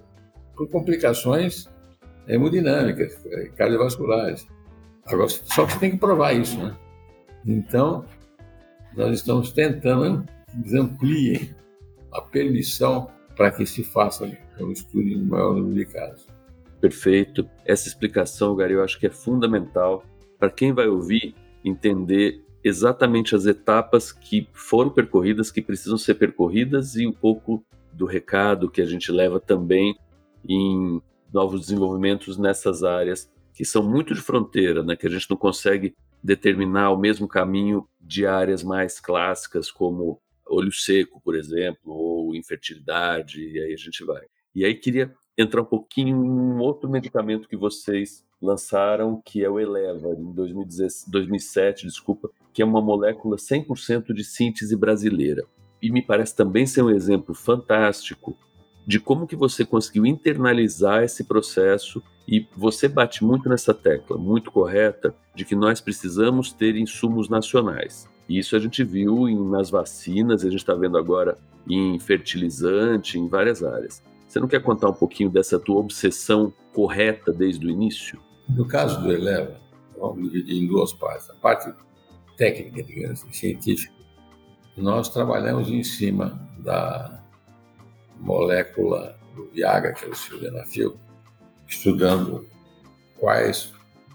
por 0.56 0.68
complicações 0.68 1.68
hemodinâmicas, 2.26 3.16
cardiovasculares. 3.56 4.46
Agora, 5.06 5.28
só 5.28 5.66
que 5.66 5.72
você 5.72 5.78
tem 5.78 5.90
que 5.92 5.98
provar 5.98 6.32
isso, 6.32 6.58
né? 6.58 6.76
Então, 7.44 8.04
nós 8.96 9.18
estamos 9.18 9.52
tentando 9.52 10.26
que 10.64 10.76
ampliem 10.76 11.54
a 12.12 12.20
permissão 12.20 13.08
para 13.36 13.50
que 13.50 13.64
se 13.66 13.84
faça 13.84 14.24
um 14.58 14.72
estudo 14.72 15.06
em 15.06 15.22
maior 15.22 15.54
número 15.54 15.74
de 15.74 15.84
casos. 15.86 16.26
Perfeito. 16.80 17.48
Essa 17.64 17.88
explicação, 17.88 18.56
Gary, 18.56 18.72
eu 18.74 18.82
acho 18.82 18.98
que 18.98 19.06
é 19.06 19.10
fundamental 19.10 20.02
para 20.38 20.50
quem 20.50 20.72
vai 20.72 20.88
ouvir 20.88 21.34
entender 21.64 22.42
exatamente 22.66 23.34
as 23.34 23.46
etapas 23.46 24.10
que 24.10 24.48
foram 24.52 24.90
percorridas, 24.90 25.52
que 25.52 25.62
precisam 25.62 25.96
ser 25.96 26.14
percorridas 26.14 26.96
e 26.96 27.06
um 27.06 27.12
pouco 27.12 27.64
do 27.92 28.06
recado 28.06 28.70
que 28.70 28.82
a 28.82 28.84
gente 28.84 29.12
leva 29.12 29.38
também 29.38 29.96
em 30.48 31.00
novos 31.32 31.60
desenvolvimentos 31.60 32.36
nessas 32.36 32.82
áreas 32.82 33.30
que 33.54 33.64
são 33.64 33.82
muito 33.82 34.14
de 34.14 34.20
fronteira, 34.20 34.82
né, 34.82 34.96
que 34.96 35.06
a 35.06 35.10
gente 35.10 35.30
não 35.30 35.36
consegue 35.36 35.94
determinar 36.22 36.90
o 36.90 36.98
mesmo 36.98 37.28
caminho 37.28 37.88
de 38.00 38.26
áreas 38.26 38.64
mais 38.64 38.98
clássicas 38.98 39.70
como 39.70 40.20
olho 40.44 40.72
seco, 40.72 41.20
por 41.22 41.36
exemplo, 41.36 41.92
ou 41.92 42.34
infertilidade, 42.34 43.40
e 43.40 43.60
aí 43.60 43.72
a 43.72 43.76
gente 43.76 44.04
vai. 44.04 44.24
E 44.54 44.64
aí 44.64 44.74
queria 44.74 45.14
entrar 45.38 45.62
um 45.62 45.66
pouquinho 45.66 46.08
em 46.08 46.14
um 46.14 46.58
outro 46.58 46.90
medicamento 46.90 47.48
que 47.48 47.56
vocês 47.56 48.25
lançaram, 48.40 49.20
que 49.24 49.42
é 49.42 49.50
o 49.50 49.58
Eleva, 49.58 50.14
em 50.14 50.32
2007, 50.32 51.86
desculpa, 51.86 52.30
que 52.52 52.62
é 52.62 52.64
uma 52.64 52.80
molécula 52.80 53.36
100% 53.36 54.12
de 54.12 54.24
síntese 54.24 54.76
brasileira. 54.76 55.44
E 55.80 55.90
me 55.90 56.02
parece 56.02 56.34
também 56.34 56.66
ser 56.66 56.82
um 56.82 56.90
exemplo 56.90 57.34
fantástico 57.34 58.36
de 58.86 59.00
como 59.00 59.26
que 59.26 59.34
você 59.34 59.64
conseguiu 59.64 60.06
internalizar 60.06 61.02
esse 61.02 61.24
processo 61.24 62.02
e 62.26 62.46
você 62.56 62.88
bate 62.88 63.24
muito 63.24 63.48
nessa 63.48 63.74
tecla, 63.74 64.16
muito 64.16 64.50
correta, 64.50 65.14
de 65.34 65.44
que 65.44 65.56
nós 65.56 65.80
precisamos 65.80 66.52
ter 66.52 66.76
insumos 66.76 67.28
nacionais. 67.28 68.08
E 68.28 68.38
isso 68.38 68.54
a 68.56 68.58
gente 68.58 68.82
viu 68.84 69.28
em, 69.28 69.36
nas 69.48 69.70
vacinas, 69.70 70.44
a 70.44 70.50
gente 70.50 70.60
está 70.60 70.74
vendo 70.74 70.98
agora 70.98 71.36
em 71.68 71.98
fertilizante, 71.98 73.18
em 73.18 73.28
várias 73.28 73.62
áreas. 73.62 74.02
Você 74.26 74.40
não 74.40 74.48
quer 74.48 74.62
contar 74.62 74.88
um 74.88 74.94
pouquinho 74.94 75.30
dessa 75.30 75.58
tua 75.58 75.76
obsessão 75.76 76.52
correta 76.76 77.32
desde 77.32 77.66
o 77.66 77.70
início? 77.70 78.20
No 78.50 78.68
caso 78.68 79.00
do 79.00 79.10
Eleva, 79.10 79.58
vamos 79.98 80.30
dividir 80.30 80.62
em 80.62 80.66
duas 80.66 80.92
partes. 80.92 81.30
A 81.30 81.34
parte 81.36 81.72
técnica, 82.36 82.82
digamos 82.82 83.22
assim, 83.22 83.32
científica, 83.32 83.94
nós 84.76 85.08
trabalhamos 85.08 85.70
em 85.70 85.82
cima 85.82 86.38
da 86.58 87.24
molécula 88.20 89.18
do 89.34 89.46
Viagra, 89.46 89.94
que 89.94 90.04
é 90.04 90.08
o 90.08 90.14
sildenafil, 90.14 90.98
estudando 91.66 92.46
quais 93.18 93.72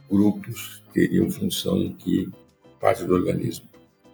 grupos 0.08 0.84
teriam 0.94 1.32
função 1.32 1.78
em 1.78 1.96
que 1.96 2.32
parte 2.80 3.04
do 3.06 3.16
organismo. 3.16 3.68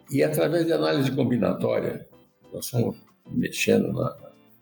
E 0.09 0.23
através 0.23 0.65
de 0.65 0.71
análise 0.71 1.11
combinatória, 1.11 2.07
nós 2.53 2.69
fomos 2.69 2.95
mexendo 3.29 3.91
na, 3.91 4.15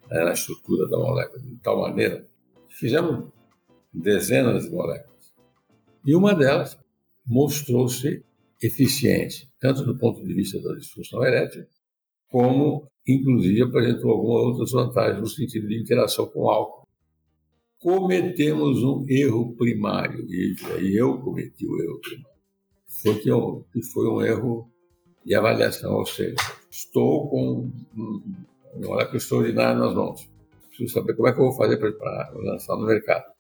na 0.10 0.34
estrutura 0.34 0.90
da 0.90 0.98
molécula 0.98 1.40
de 1.40 1.56
tal 1.58 1.82
maneira 1.82 2.26
que 2.68 2.76
fizemos 2.76 3.35
dezenas 4.00 4.66
de 4.66 4.72
moléculas. 4.72 5.34
E 6.06 6.16
uma 6.16 6.34
delas 6.36 6.78
mostrou-se 7.26 8.24
eficiente, 8.62 9.50
tanto 9.60 9.84
do 9.84 9.98
ponto 9.98 10.24
de 10.24 10.34
vista 10.34 10.62
da 10.62 10.76
disfunção 10.76 11.24
erétil, 11.26 11.66
como, 12.30 12.88
inclusive, 13.08 13.64
apresentou 13.64 14.12
algumas 14.12 14.42
outras 14.42 14.72
vantagens 14.72 15.22
no 15.22 15.28
sentido 15.28 15.68
de 15.68 15.80
interação 15.80 16.28
com 16.28 16.42
o 16.42 16.50
álcool. 16.50 16.86
Cometemos 17.80 18.84
um 18.84 19.06
erro 19.08 19.56
primário, 19.56 20.26
e 20.30 20.56
aí 20.74 20.96
eu 20.96 21.20
cometi 21.20 21.66
o 21.68 21.82
erro 21.82 22.00
primário. 22.00 22.36
Foi 22.88 23.16
que 23.16 23.84
foi 23.84 24.08
um 24.10 24.22
erro 24.22 24.70
de 25.26 25.36
avaliação, 25.36 25.94
ou 25.94 26.06
seja, 26.06 26.36
estou 26.70 27.30
com 27.30 27.70
uma 27.94 28.22
molécula 28.76 29.18
extraordinária 29.18 29.80
nas 29.80 29.94
mãos. 29.94 30.30
Preciso 30.68 30.94
saber 30.94 31.16
como 31.16 31.28
é 31.28 31.34
que 31.34 31.40
eu 31.40 31.46
vou 31.46 31.54
fazer 31.54 31.78
para 31.78 32.32
lançar 32.36 32.76
no 32.76 32.86
mercado. 32.86 33.35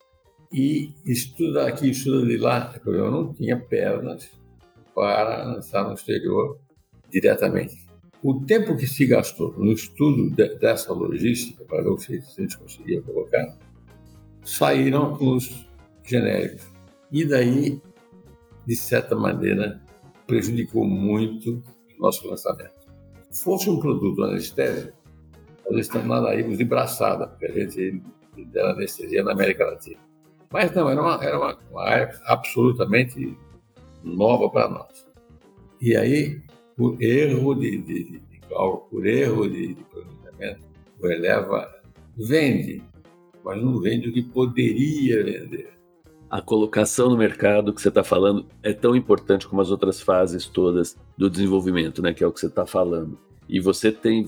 E 0.57 0.93
estuda 1.05 1.67
aqui, 1.67 1.89
estuda 1.89 2.25
de 2.25 2.37
lá, 2.37 2.73
eu 2.85 3.11
não 3.11 3.33
tinha 3.33 3.59
pernas 3.59 4.31
para 4.95 5.43
lançar 5.43 5.83
no 5.85 5.95
exterior 5.95 6.57
diretamente. 7.11 7.85
O 8.23 8.39
tempo 8.45 8.77
que 8.77 8.87
se 8.87 9.05
gastou 9.05 9.51
no 9.57 9.73
estudo 9.73 10.29
de, 10.29 10.55
dessa 10.55 10.93
logística, 10.93 11.65
para 11.65 11.83
ver 11.83 11.99
se 11.99 12.15
a 12.15 12.41
gente 12.41 12.57
conseguia 12.57 13.01
colocar, 13.01 13.59
saíram 14.45 15.17
os 15.19 15.67
genéricos. 16.05 16.65
E 17.11 17.25
daí, 17.25 17.81
de 18.65 18.75
certa 18.77 19.13
maneira, 19.13 19.81
prejudicou 20.25 20.85
muito 20.85 21.61
nosso 21.99 22.25
lançamento. 22.29 22.87
Se 23.29 23.43
fosse 23.43 23.69
um 23.69 23.77
produto 23.77 24.23
anestésico, 24.23 24.97
nós 25.69 25.81
estamos 25.81 26.07
nadaímos 26.07 26.57
de 26.57 26.63
braçada, 26.63 27.27
porque 27.27 27.45
a 27.45 27.51
gente 27.51 28.01
dera 28.53 28.71
anestesia 28.71 29.21
na 29.21 29.33
América 29.33 29.65
Latina. 29.65 30.04
Mas 30.51 30.73
não, 30.73 30.89
era 30.89 31.01
uma, 31.01 31.23
era 31.23 31.37
uma, 31.37 31.57
área 31.83 32.19
absolutamente 32.25 33.37
nova 34.03 34.49
para 34.49 34.69
nós. 34.69 35.07
E 35.81 35.95
aí, 35.95 36.41
por 36.75 37.01
erro 37.01 37.55
de, 37.55 37.77
de, 37.77 38.03
de, 38.03 38.19
de 38.19 38.39
cálculo, 38.49 38.87
por 38.89 39.05
erro 39.05 39.49
de, 39.49 39.73
de 39.73 39.83
planejamento, 39.83 40.63
o 41.01 41.07
Eleva 41.07 41.69
vende, 42.17 42.81
mas 43.43 43.61
não 43.61 43.79
vende 43.79 44.09
o 44.09 44.13
que 44.13 44.21
poderia 44.21 45.23
vender 45.23 45.75
a 46.29 46.41
colocação 46.41 47.09
no 47.09 47.17
mercado 47.17 47.73
que 47.73 47.81
você 47.81 47.89
está 47.89 48.03
falando 48.03 48.45
é 48.61 48.73
tão 48.73 48.95
importante 48.95 49.47
como 49.47 49.61
as 49.61 49.71
outras 49.71 50.01
fases 50.01 50.45
todas 50.45 50.97
do 51.17 51.29
desenvolvimento, 51.29 52.01
né? 52.01 52.13
Que 52.13 52.23
é 52.23 52.27
o 52.27 52.31
que 52.31 52.39
você 52.39 52.47
está 52.47 52.65
falando. 52.65 53.17
E 53.47 53.59
você 53.59 53.91
tem 53.91 54.25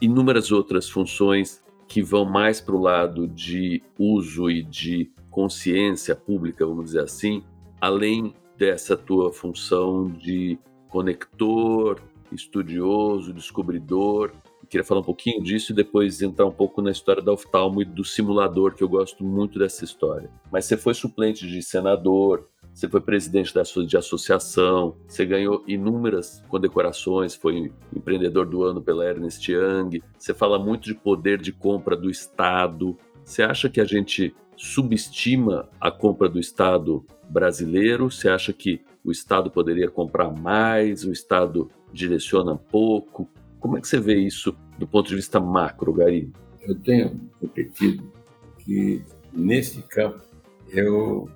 inúmeras 0.00 0.50
outras 0.50 0.88
funções 0.88 1.62
que 1.88 2.02
vão 2.02 2.24
mais 2.24 2.60
para 2.60 2.74
o 2.74 2.80
lado 2.80 3.28
de 3.28 3.82
uso 3.98 4.50
e 4.50 4.62
de 4.62 5.10
consciência 5.36 6.16
pública, 6.16 6.64
vamos 6.64 6.86
dizer 6.86 7.02
assim, 7.02 7.44
além 7.78 8.32
dessa 8.56 8.96
tua 8.96 9.30
função 9.30 10.08
de 10.10 10.58
conector, 10.88 12.00
estudioso, 12.32 13.34
descobridor 13.34 14.32
queria 14.66 14.84
falar 14.84 15.00
um 15.00 15.04
pouquinho 15.04 15.42
disso 15.42 15.72
e 15.72 15.74
depois 15.74 16.20
entrar 16.20 16.44
um 16.44 16.52
pouco 16.52 16.82
na 16.82 16.90
história 16.90 17.22
da 17.22 17.32
oftalmo 17.32 17.80
e 17.80 17.84
do 17.84 18.04
simulador, 18.04 18.74
que 18.74 18.82
eu 18.82 18.88
gosto 18.88 19.24
muito 19.24 19.58
dessa 19.58 19.84
história. 19.84 20.30
Mas 20.50 20.64
você 20.64 20.76
foi 20.76 20.92
suplente 20.92 21.46
de 21.46 21.62
senador, 21.62 22.48
você 22.74 22.88
foi 22.88 23.00
presidente 23.00 23.52
de 23.86 23.96
associação, 23.96 24.96
você 25.06 25.24
ganhou 25.24 25.64
inúmeras 25.66 26.42
condecorações, 26.48 27.34
foi 27.34 27.72
empreendedor 27.94 28.46
do 28.46 28.64
ano 28.64 28.82
pela 28.82 29.06
Ernest 29.06 29.50
Young. 29.50 30.02
Você 30.18 30.34
fala 30.34 30.58
muito 30.58 30.84
de 30.84 30.94
poder 30.94 31.40
de 31.40 31.52
compra 31.52 31.96
do 31.96 32.10
Estado. 32.10 32.98
Você 33.24 33.42
acha 33.42 33.70
que 33.70 33.80
a 33.80 33.84
gente 33.84 34.34
subestima 34.56 35.68
a 35.80 35.90
compra 35.90 36.28
do 36.28 36.40
Estado 36.40 37.04
brasileiro? 37.28 38.10
Você 38.10 38.28
acha 38.28 38.52
que 38.52 38.80
o 39.04 39.10
Estado 39.10 39.50
poderia 39.50 39.88
comprar 39.90 40.30
mais? 40.30 41.04
O 41.04 41.12
Estado 41.12 41.70
direciona 41.92 42.56
pouco? 42.56 43.28
Como 43.60 43.76
é 43.76 43.80
que 43.80 43.88
você 43.88 44.00
vê 44.00 44.16
isso 44.16 44.56
do 44.78 44.86
ponto 44.86 45.08
de 45.08 45.16
vista 45.16 45.38
macro, 45.38 45.92
Gari? 45.92 46.32
Eu 46.62 46.74
tenho 46.74 47.20
repetido 47.40 48.10
que 48.58 49.02
nesse 49.32 49.82
campo 49.82 50.20
eu 50.68 51.28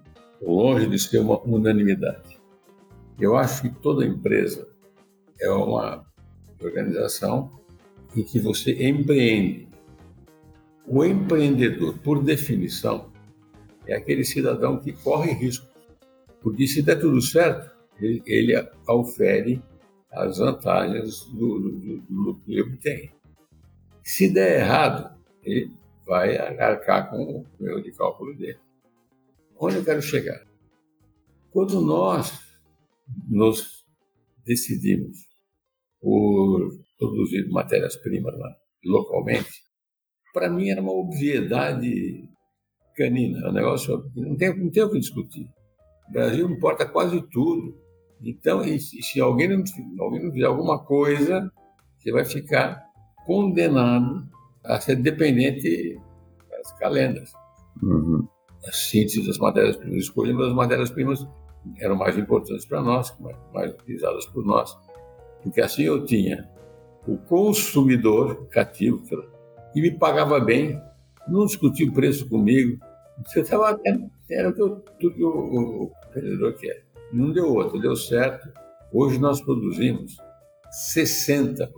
longe 0.42 0.86
de 0.88 0.98
ser 0.98 1.18
uma 1.18 1.40
unanimidade. 1.42 2.40
Eu 3.18 3.36
acho 3.36 3.62
que 3.62 3.68
toda 3.68 4.06
empresa 4.06 4.66
é 5.40 5.50
uma 5.50 6.04
organização 6.62 7.50
em 8.16 8.22
que 8.24 8.38
você 8.38 8.72
empreende. 8.88 9.68
O 10.86 11.04
empreendedor, 11.04 11.98
por 11.98 12.22
definição, 12.22 13.09
é 13.90 13.96
aquele 13.96 14.24
cidadão 14.24 14.78
que 14.78 14.92
corre 14.92 15.32
risco, 15.32 15.66
porque 16.40 16.66
se 16.66 16.82
der 16.82 17.00
tudo 17.00 17.20
certo, 17.20 17.70
ele, 17.98 18.22
ele 18.26 18.54
ofere 18.88 19.62
as 20.12 20.38
vantagens 20.38 21.24
do, 21.32 22.04
lucro 22.08 22.42
que 22.44 22.52
ele 22.52 22.62
obtém. 22.62 23.12
Se 24.02 24.32
der 24.32 24.60
errado, 24.60 25.18
ele 25.42 25.72
vai 26.06 26.36
arcar 26.36 27.10
com 27.10 27.44
o 27.58 27.66
erro 27.66 27.82
de 27.82 27.92
cálculo 27.92 28.36
dele. 28.36 28.58
Onde 29.58 29.76
eu 29.76 29.84
quero 29.84 30.00
chegar? 30.00 30.40
Quando 31.50 31.80
nós 31.80 32.40
nos 33.28 33.84
decidimos 34.44 35.28
por 36.00 36.80
produzir 36.98 37.48
matérias-primas 37.50 38.34
localmente, 38.84 39.50
para 40.32 40.48
mim 40.48 40.70
era 40.70 40.80
uma 40.80 40.92
obviedade 40.92 42.29
canina, 43.02 43.46
é 43.46 43.48
um 43.48 43.52
negócio 43.52 44.10
não 44.14 44.36
tem, 44.36 44.56
não 44.56 44.70
tem 44.70 44.82
o 44.82 44.90
que 44.90 44.98
discutir. 44.98 45.48
O 46.08 46.12
Brasil 46.12 46.48
importa 46.50 46.86
quase 46.86 47.20
tudo. 47.30 47.76
Então, 48.22 48.62
se 48.78 49.20
alguém 49.20 49.48
não, 49.48 49.64
alguém 49.98 50.24
não 50.24 50.32
fizer 50.32 50.46
alguma 50.46 50.84
coisa, 50.84 51.50
você 51.96 52.12
vai 52.12 52.24
ficar 52.24 52.82
condenado 53.24 54.28
a 54.64 54.80
ser 54.80 54.96
dependente 54.96 55.98
das 56.50 56.72
calendas. 56.78 57.32
Uhum 57.82 58.28
a 58.66 58.72
síntese 58.72 59.26
das 59.26 59.38
matérias-primas. 59.38 60.02
Escolhemos 60.02 60.48
as 60.48 60.54
matérias-primas 60.54 61.26
que 61.74 61.84
eram 61.84 61.96
mais 61.96 62.16
importantes 62.16 62.64
para 62.64 62.82
nós, 62.82 63.14
mais 63.52 63.72
utilizadas 63.72 64.26
por 64.26 64.44
nós, 64.44 64.76
porque 65.42 65.60
assim 65.60 65.82
eu 65.82 66.04
tinha 66.04 66.48
o 67.06 67.16
consumidor 67.16 68.46
cativo, 68.48 69.02
que 69.72 69.80
me 69.80 69.90
pagava 69.90 70.40
bem, 70.40 70.80
não 71.28 71.44
discutia 71.44 71.88
o 71.88 71.92
preço 71.92 72.28
comigo, 72.28 72.78
você 73.24 73.40
estava 73.40 73.78
era 74.30 74.52
tudo 74.52 74.82
que 74.98 75.06
o, 75.06 75.84
o 75.84 75.92
vendedor 76.14 76.54
quer. 76.54 76.84
Não 77.12 77.32
deu 77.32 77.52
outro, 77.52 77.80
deu 77.80 77.96
certo. 77.96 78.48
Hoje 78.92 79.18
nós 79.18 79.40
produzimos 79.40 80.16
60% 80.96 81.68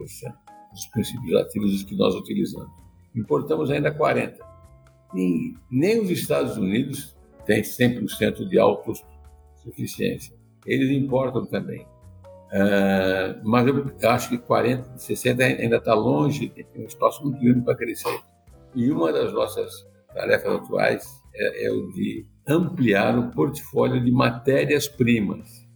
dos 0.72 0.86
princípios 0.92 1.40
ativos 1.40 1.82
que 1.82 1.96
nós 1.96 2.14
utilizamos. 2.14 2.70
Importamos 3.14 3.70
ainda 3.70 3.94
40% 3.94 4.52
nem, 5.12 5.56
nem 5.70 6.00
os 6.00 6.10
Estados 6.10 6.56
Unidos 6.56 7.14
têm 7.44 7.62
100% 7.62 8.48
de 8.48 8.58
autossuficiência. 8.58 10.34
Eles 10.66 10.90
importam 10.90 11.44
também. 11.44 11.86
Uh, 12.52 13.40
mas 13.42 13.66
eu 13.66 14.10
acho 14.10 14.28
que 14.28 14.38
40, 14.38 14.98
60 14.98 15.42
ainda 15.42 15.76
está 15.76 15.94
longe, 15.94 16.48
tem 16.50 16.66
um 16.76 16.86
espaço 16.86 17.22
muito 17.22 17.40
grande 17.40 17.62
para 17.62 17.76
crescer. 17.76 18.20
E 18.74 18.90
uma 18.90 19.12
das 19.12 19.32
nossas 19.32 19.86
tarefas 20.14 20.54
atuais 20.54 21.21
é, 21.34 21.66
é 21.66 21.70
o 21.70 21.90
de 21.90 22.26
ampliar 22.46 23.18
o 23.18 23.30
portfólio 23.30 24.02
de 24.02 24.10
matérias-primas, 24.10 25.66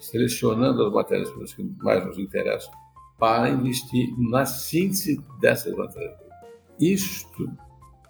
selecionando 0.00 0.84
as 0.84 0.92
matérias-primas 0.92 1.54
que 1.54 1.62
mais 1.82 2.04
nos 2.04 2.18
interessam 2.18 2.72
para 3.18 3.48
investir 3.48 4.14
na 4.30 4.44
síntese 4.44 5.20
dessas 5.40 5.74
matérias-primas. 5.74 6.36
Isto 6.78 7.50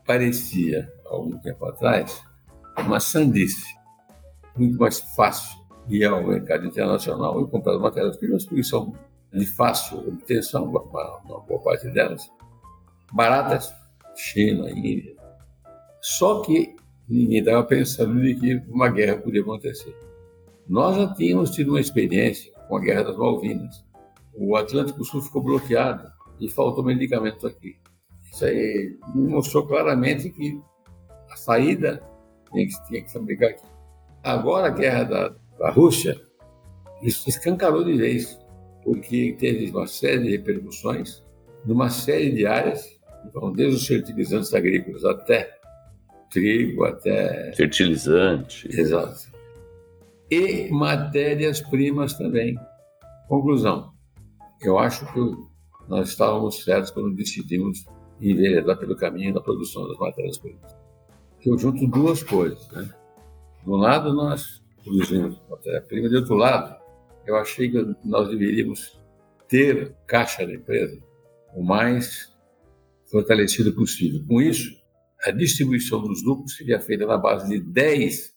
parecia, 0.05 0.93
há 1.07 1.15
algum 1.15 1.39
tempo 1.39 1.65
atrás, 1.67 2.23
uma 2.79 3.01
sandice. 3.01 3.75
Muito 4.57 4.79
mais 4.79 5.01
fácil 5.15 5.61
ir 5.89 6.05
ao 6.05 6.27
mercado 6.27 6.67
internacional 6.67 7.41
e 7.41 7.49
comprar 7.49 7.79
matérias-primas, 7.79 8.45
porque 8.45 8.65
são 8.65 8.93
de 9.33 9.47
fácil 9.47 9.99
obtenção, 9.99 10.65
uma, 10.65 10.81
uma 10.81 11.41
boa 11.41 11.61
parte 11.61 11.89
delas, 11.91 12.31
baratas, 13.13 13.75
China, 14.15 14.71
Índia. 14.71 15.16
Só 16.07 16.41
que 16.41 16.77
ninguém 17.09 17.41
estava 17.41 17.65
pensando 17.65 18.23
de 18.23 18.37
que 18.37 18.55
uma 18.71 18.89
guerra 18.89 19.17
podia 19.17 19.41
acontecer. 19.41 19.93
Nós 20.69 20.97
já 20.97 21.13
tínhamos 21.15 21.51
tido 21.51 21.71
uma 21.71 21.81
experiência 21.81 22.53
com 22.69 22.77
a 22.77 22.81
Guerra 22.81 23.03
das 23.03 23.17
Malvinas. 23.17 23.85
O 24.33 24.55
Atlântico 24.55 25.05
Sul 25.05 25.21
ficou 25.21 25.43
bloqueado 25.43 26.09
e 26.39 26.49
faltou 26.49 26.85
medicamento 26.85 27.45
aqui. 27.45 27.77
Isso 28.33 28.45
aí 28.45 28.97
mostrou 29.17 29.67
claramente 29.67 30.31
que 30.31 30.61
a 31.29 31.35
saída 31.35 32.01
tinha 32.53 32.67
que, 32.69 32.87
tinha 32.87 33.03
que 33.03 33.11
se 33.11 33.19
abrigar 33.19 33.51
aqui. 33.51 33.67
Agora 34.23 34.69
a 34.69 34.71
guerra 34.71 35.03
da, 35.03 35.35
da 35.59 35.71
Rússia, 35.71 36.21
isso 37.03 37.29
escancarou 37.29 37.83
de 37.83 37.95
vez, 37.95 38.39
porque 38.85 39.37
teve 39.41 39.73
uma 39.73 39.89
série 39.89 40.23
de 40.23 40.31
repercussões 40.31 41.25
numa 41.65 41.91
série 41.91 42.31
de 42.31 42.47
áreas, 42.47 42.97
então, 43.25 43.53
desde 43.53 43.75
os 43.75 43.87
fertilizantes 43.89 44.55
agrícolas 44.55 45.05
até 45.05 45.56
trigo, 46.31 46.85
até. 46.85 47.53
Fertilizante. 47.53 48.69
Exato. 48.69 49.31
E 50.31 50.69
matérias-primas 50.71 52.15
também. 52.15 52.57
Conclusão: 53.29 53.93
eu 54.63 54.79
acho 54.79 55.07
que 55.13 55.21
nós 55.89 56.09
estávamos 56.09 56.65
certos 56.65 56.91
quando 56.91 57.15
decidimos 57.15 57.85
enveredar 58.21 58.77
pelo 58.79 58.97
caminho 58.97 59.35
da 59.35 59.41
produção 59.41 59.87
das 59.89 59.99
matérias-primas. 59.99 60.77
Eu 61.45 61.57
junto 61.59 61.87
duas 61.87 62.23
coisas. 62.23 62.69
Né? 62.71 62.89
De 63.63 63.71
um 63.71 63.77
lado, 63.77 64.13
nós 64.13 64.63
produzimos 64.83 65.41
matéria-prima, 65.49 66.09
de 66.09 66.17
outro 66.17 66.35
lado, 66.35 66.77
eu 67.27 67.37
achei 67.37 67.71
que 67.71 67.95
nós 68.05 68.29
deveríamos 68.29 68.99
ter 69.49 69.95
caixa 70.07 70.47
da 70.47 70.55
empresa 70.55 70.99
o 71.55 71.63
mais 71.63 72.33
fortalecido 73.11 73.73
possível. 73.73 74.25
Com 74.27 74.41
isso, 74.41 74.77
a 75.27 75.33
distribuição 75.33 76.01
dos 76.01 76.23
lucros 76.23 76.55
seria 76.55 76.81
feita 76.81 77.05
na 77.05 77.19
base 77.19 77.49
de 77.49 77.61
10%. 77.61 78.31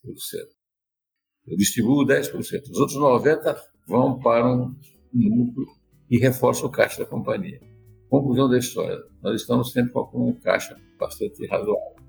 Eu 1.48 1.56
distribuo 1.56 2.04
10%. 2.04 2.34
Os 2.72 2.80
outros 2.80 2.98
90% 2.98 3.58
vão 3.88 4.18
para 4.18 4.52
um 4.52 4.76
lucro 5.14 5.68
e 6.10 6.18
reforçam 6.18 6.68
o 6.68 6.72
caixa 6.72 7.04
da 7.04 7.06
companhia. 7.08 7.62
Conclusão 8.10 8.50
da 8.50 8.58
história, 8.58 8.98
nós 9.22 9.40
estamos 9.40 9.72
sempre 9.72 9.92
com 9.92 10.30
um 10.30 10.34
caixa 10.34 10.76
bastante 11.00 11.46
razoável. 11.46 12.00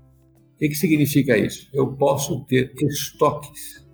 O 0.55 0.57
que, 0.57 0.73
significa 0.73 1.37
isso? 1.37 1.69
Eu 1.71 1.95
posso 1.95 2.43
ter 2.45 2.73
estoques. 2.81 3.87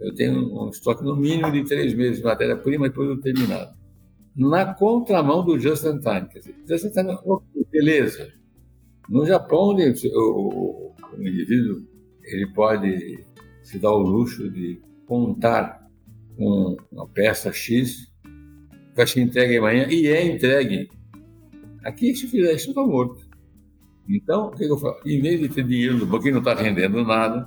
Eu 0.00 0.12
tenho 0.14 0.60
um 0.60 0.70
estoque 0.70 1.04
no 1.04 1.14
mínimo 1.14 1.52
de 1.52 1.64
três 1.64 1.94
meses 1.94 2.18
de 2.18 2.24
matéria-prima 2.24 2.88
e 2.88 2.90
produto 2.90 3.22
terminado. 3.22 3.76
Na 4.34 4.74
contramão 4.74 5.44
do 5.44 5.56
just 5.56 5.84
in 5.84 6.00
time. 6.00 6.28
Quer 6.28 6.40
dizer, 6.40 6.56
just 6.68 6.84
in 6.84 6.90
time, 6.90 7.16
beleza. 7.70 8.43
No 9.08 9.24
Japão, 9.26 9.76
o, 9.76 9.76
o, 9.76 10.94
indivíduo 11.18 11.86
ele 12.22 12.46
pode 12.52 13.24
se 13.62 13.78
dar 13.78 13.92
o 13.92 13.98
luxo 13.98 14.50
de 14.50 14.80
contar 15.06 15.86
com 16.36 16.76
uma 16.90 17.06
peça 17.08 17.52
X, 17.52 18.10
vai 18.94 19.06
ser 19.06 19.20
entregue 19.20 19.58
amanhã 19.58 19.86
e 19.88 20.06
é 20.06 20.24
entregue 20.24 20.88
Aqui, 21.84 22.14
se 22.14 22.26
fizer 22.26 22.54
isso, 22.54 22.70
está 22.70 22.82
morto. 22.82 23.28
Então, 24.08 24.46
o 24.46 24.50
que, 24.52 24.64
eu 24.64 24.78
faço? 24.78 25.06
Em 25.06 25.20
vez 25.20 25.38
de 25.38 25.50
ter 25.50 25.64
dinheiro 25.64 25.98
no 25.98 26.06
banco 26.06 26.26
e 26.26 26.32
não 26.32 26.38
está 26.38 26.54
rendendo 26.54 27.04
nada, 27.04 27.46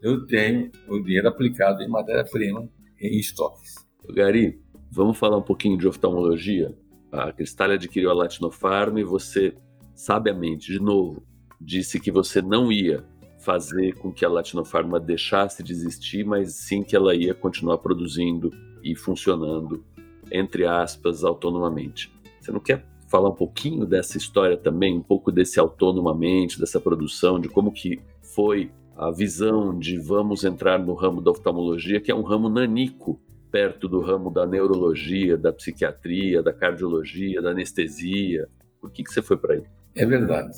eu 0.00 0.24
tenho 0.26 0.70
o 0.88 1.00
dinheiro 1.00 1.28
aplicado 1.28 1.82
em 1.82 1.88
matéria-prima, 1.88 2.68
em 3.00 3.18
estoques. 3.18 3.74
Gari, 4.14 4.60
vamos 4.90 5.18
falar 5.18 5.36
um 5.36 5.42
pouquinho 5.42 5.76
de 5.76 5.88
oftalmologia? 5.88 6.76
A 7.10 7.32
Cristal 7.32 7.72
adquiriu 7.72 8.10
a 8.10 8.14
Latinofarm 8.14 8.98
e 8.98 9.04
você, 9.04 9.54
sabiamente, 9.94 10.72
de 10.72 10.80
novo, 10.80 11.22
disse 11.60 11.98
que 12.00 12.10
você 12.10 12.42
não 12.42 12.70
ia 12.70 13.04
fazer 13.38 13.94
com 13.96 14.10
que 14.10 14.24
a 14.24 14.28
Latinofarma 14.28 14.98
deixasse 14.98 15.62
de 15.62 15.72
existir, 15.72 16.24
mas 16.24 16.54
sim 16.54 16.82
que 16.82 16.96
ela 16.96 17.14
ia 17.14 17.34
continuar 17.34 17.78
produzindo 17.78 18.50
e 18.82 18.96
funcionando, 18.96 19.84
entre 20.32 20.66
aspas, 20.66 21.24
autonomamente. 21.24 22.12
Você 22.40 22.50
não 22.50 22.60
quer 22.60 22.86
falar 23.08 23.28
um 23.28 23.34
pouquinho 23.34 23.86
dessa 23.86 24.16
história 24.16 24.56
também, 24.56 24.96
um 24.96 25.02
pouco 25.02 25.30
desse 25.30 25.60
autonomamente, 25.60 26.58
dessa 26.58 26.80
produção, 26.80 27.38
de 27.38 27.48
como 27.48 27.70
que 27.70 28.00
foi 28.22 28.70
a 28.96 29.10
visão 29.10 29.78
de 29.78 29.98
vamos 29.98 30.44
entrar 30.44 30.78
no 30.78 30.94
ramo 30.94 31.20
da 31.20 31.30
oftalmologia, 31.30 32.00
que 32.00 32.10
é 32.10 32.14
um 32.14 32.22
ramo 32.22 32.48
nanico, 32.48 33.20
perto 33.50 33.88
do 33.88 34.00
ramo 34.00 34.30
da 34.30 34.46
neurologia, 34.46 35.36
da 35.36 35.52
psiquiatria, 35.52 36.42
da 36.42 36.52
cardiologia, 36.52 37.40
da 37.40 37.50
anestesia. 37.50 38.48
Por 38.80 38.90
que, 38.90 39.04
que 39.04 39.12
você 39.12 39.22
foi 39.22 39.36
para 39.36 39.54
aí? 39.54 39.62
É 39.96 40.04
verdade. 40.04 40.56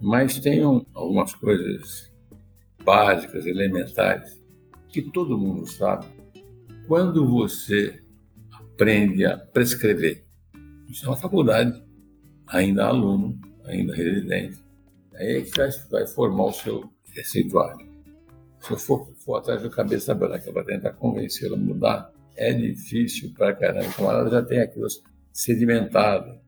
Mas 0.00 0.38
tem 0.38 0.64
um, 0.64 0.84
algumas 0.94 1.34
coisas 1.34 2.10
básicas, 2.84 3.46
elementares, 3.46 4.40
que 4.88 5.02
todo 5.02 5.38
mundo 5.38 5.66
sabe. 5.66 6.06
Quando 6.86 7.28
você 7.28 8.02
aprende 8.52 9.24
a 9.24 9.36
prescrever, 9.36 10.24
isso 10.88 11.04
é 11.04 11.08
uma 11.08 11.16
faculdade, 11.16 11.82
ainda 12.46 12.86
aluno, 12.86 13.38
ainda 13.64 13.94
residente, 13.94 14.58
aí 15.14 15.36
é 15.36 15.42
que 15.42 15.56
vai, 15.56 15.70
vai 15.90 16.06
formar 16.06 16.46
o 16.46 16.52
seu 16.52 16.90
receituário. 17.14 17.88
Se 18.60 18.72
eu 18.72 18.78
for, 18.78 19.12
for 19.16 19.36
atrás 19.36 19.62
da 19.62 19.70
cabeça 19.70 20.14
branca 20.14 20.52
para 20.52 20.64
tentar 20.64 20.92
convencê-lo 20.92 21.54
a 21.54 21.58
mudar, 21.58 22.12
é 22.36 22.52
difícil 22.52 23.32
para 23.36 23.54
caramba. 23.54 23.88
O 23.88 23.94
camarada 23.94 24.30
já 24.30 24.42
tem 24.42 24.60
aquilo 24.60 24.86
sedimentado. 25.32 26.38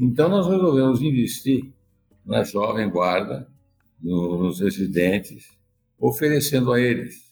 Então 0.00 0.30
nós 0.30 0.46
resolvemos 0.46 1.02
investir 1.02 1.70
na 2.24 2.42
jovem 2.42 2.88
guarda, 2.88 3.46
nos 4.00 4.60
residentes, 4.60 5.46
oferecendo 5.98 6.72
a 6.72 6.80
eles 6.80 7.30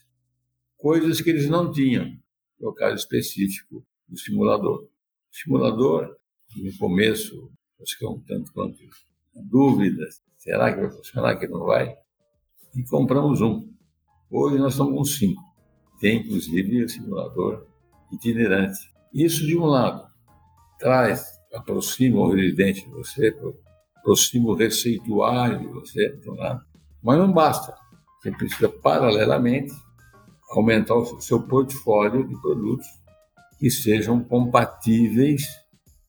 coisas 0.77 1.23
que 1.23 1.31
eles 1.31 1.49
não 1.49 1.73
tinham, 1.73 2.15
no 2.61 2.75
caso 2.75 2.97
específico 2.97 3.83
do 4.07 4.19
simulador. 4.19 4.83
O 4.83 4.89
simulador, 5.35 6.15
no 6.57 6.77
começo, 6.77 7.51
acho 7.81 7.99
que 7.99 8.05
é 8.05 8.09
um 8.09 8.21
tanto 8.21 8.53
quanto 8.53 8.79
dúvidas, 9.35 10.21
será 10.37 10.71
que 10.71 10.83
vai 10.83 10.91
funcionar, 10.91 11.37
que 11.39 11.49
não 11.49 11.65
vai? 11.65 11.97
E 12.75 12.83
compramos 12.85 13.41
um. 13.41 13.67
Hoje 14.31 14.59
nós 14.59 14.75
estamos 14.75 14.95
com 14.95 15.05
cinco. 15.05 15.43
Tem, 16.01 16.19
inclusive, 16.19 16.85
o 16.85 16.89
simulador 16.89 17.67
itinerante. 18.13 18.79
Isso, 19.15 19.47
de 19.47 19.57
um 19.57 19.65
lado, 19.65 20.07
traz, 20.79 21.38
aproxima 21.53 22.21
o 22.21 22.33
residente 22.33 22.85
de 22.85 22.91
você, 22.91 23.35
aproxima 23.97 24.51
o 24.51 24.55
receituário 24.55 25.61
de 25.61 25.67
você, 25.67 26.19
um 26.27 26.35
lado. 26.35 26.63
Mas 27.03 27.19
não 27.19 27.33
basta. 27.33 27.75
Você 28.21 28.31
precisa, 28.33 28.69
paralelamente, 28.69 29.73
aumentar 30.51 30.95
o 30.95 31.21
seu 31.21 31.41
portfólio 31.43 32.27
de 32.27 32.41
produtos 32.41 32.87
que 33.59 33.71
sejam 33.71 34.23
compatíveis 34.23 35.43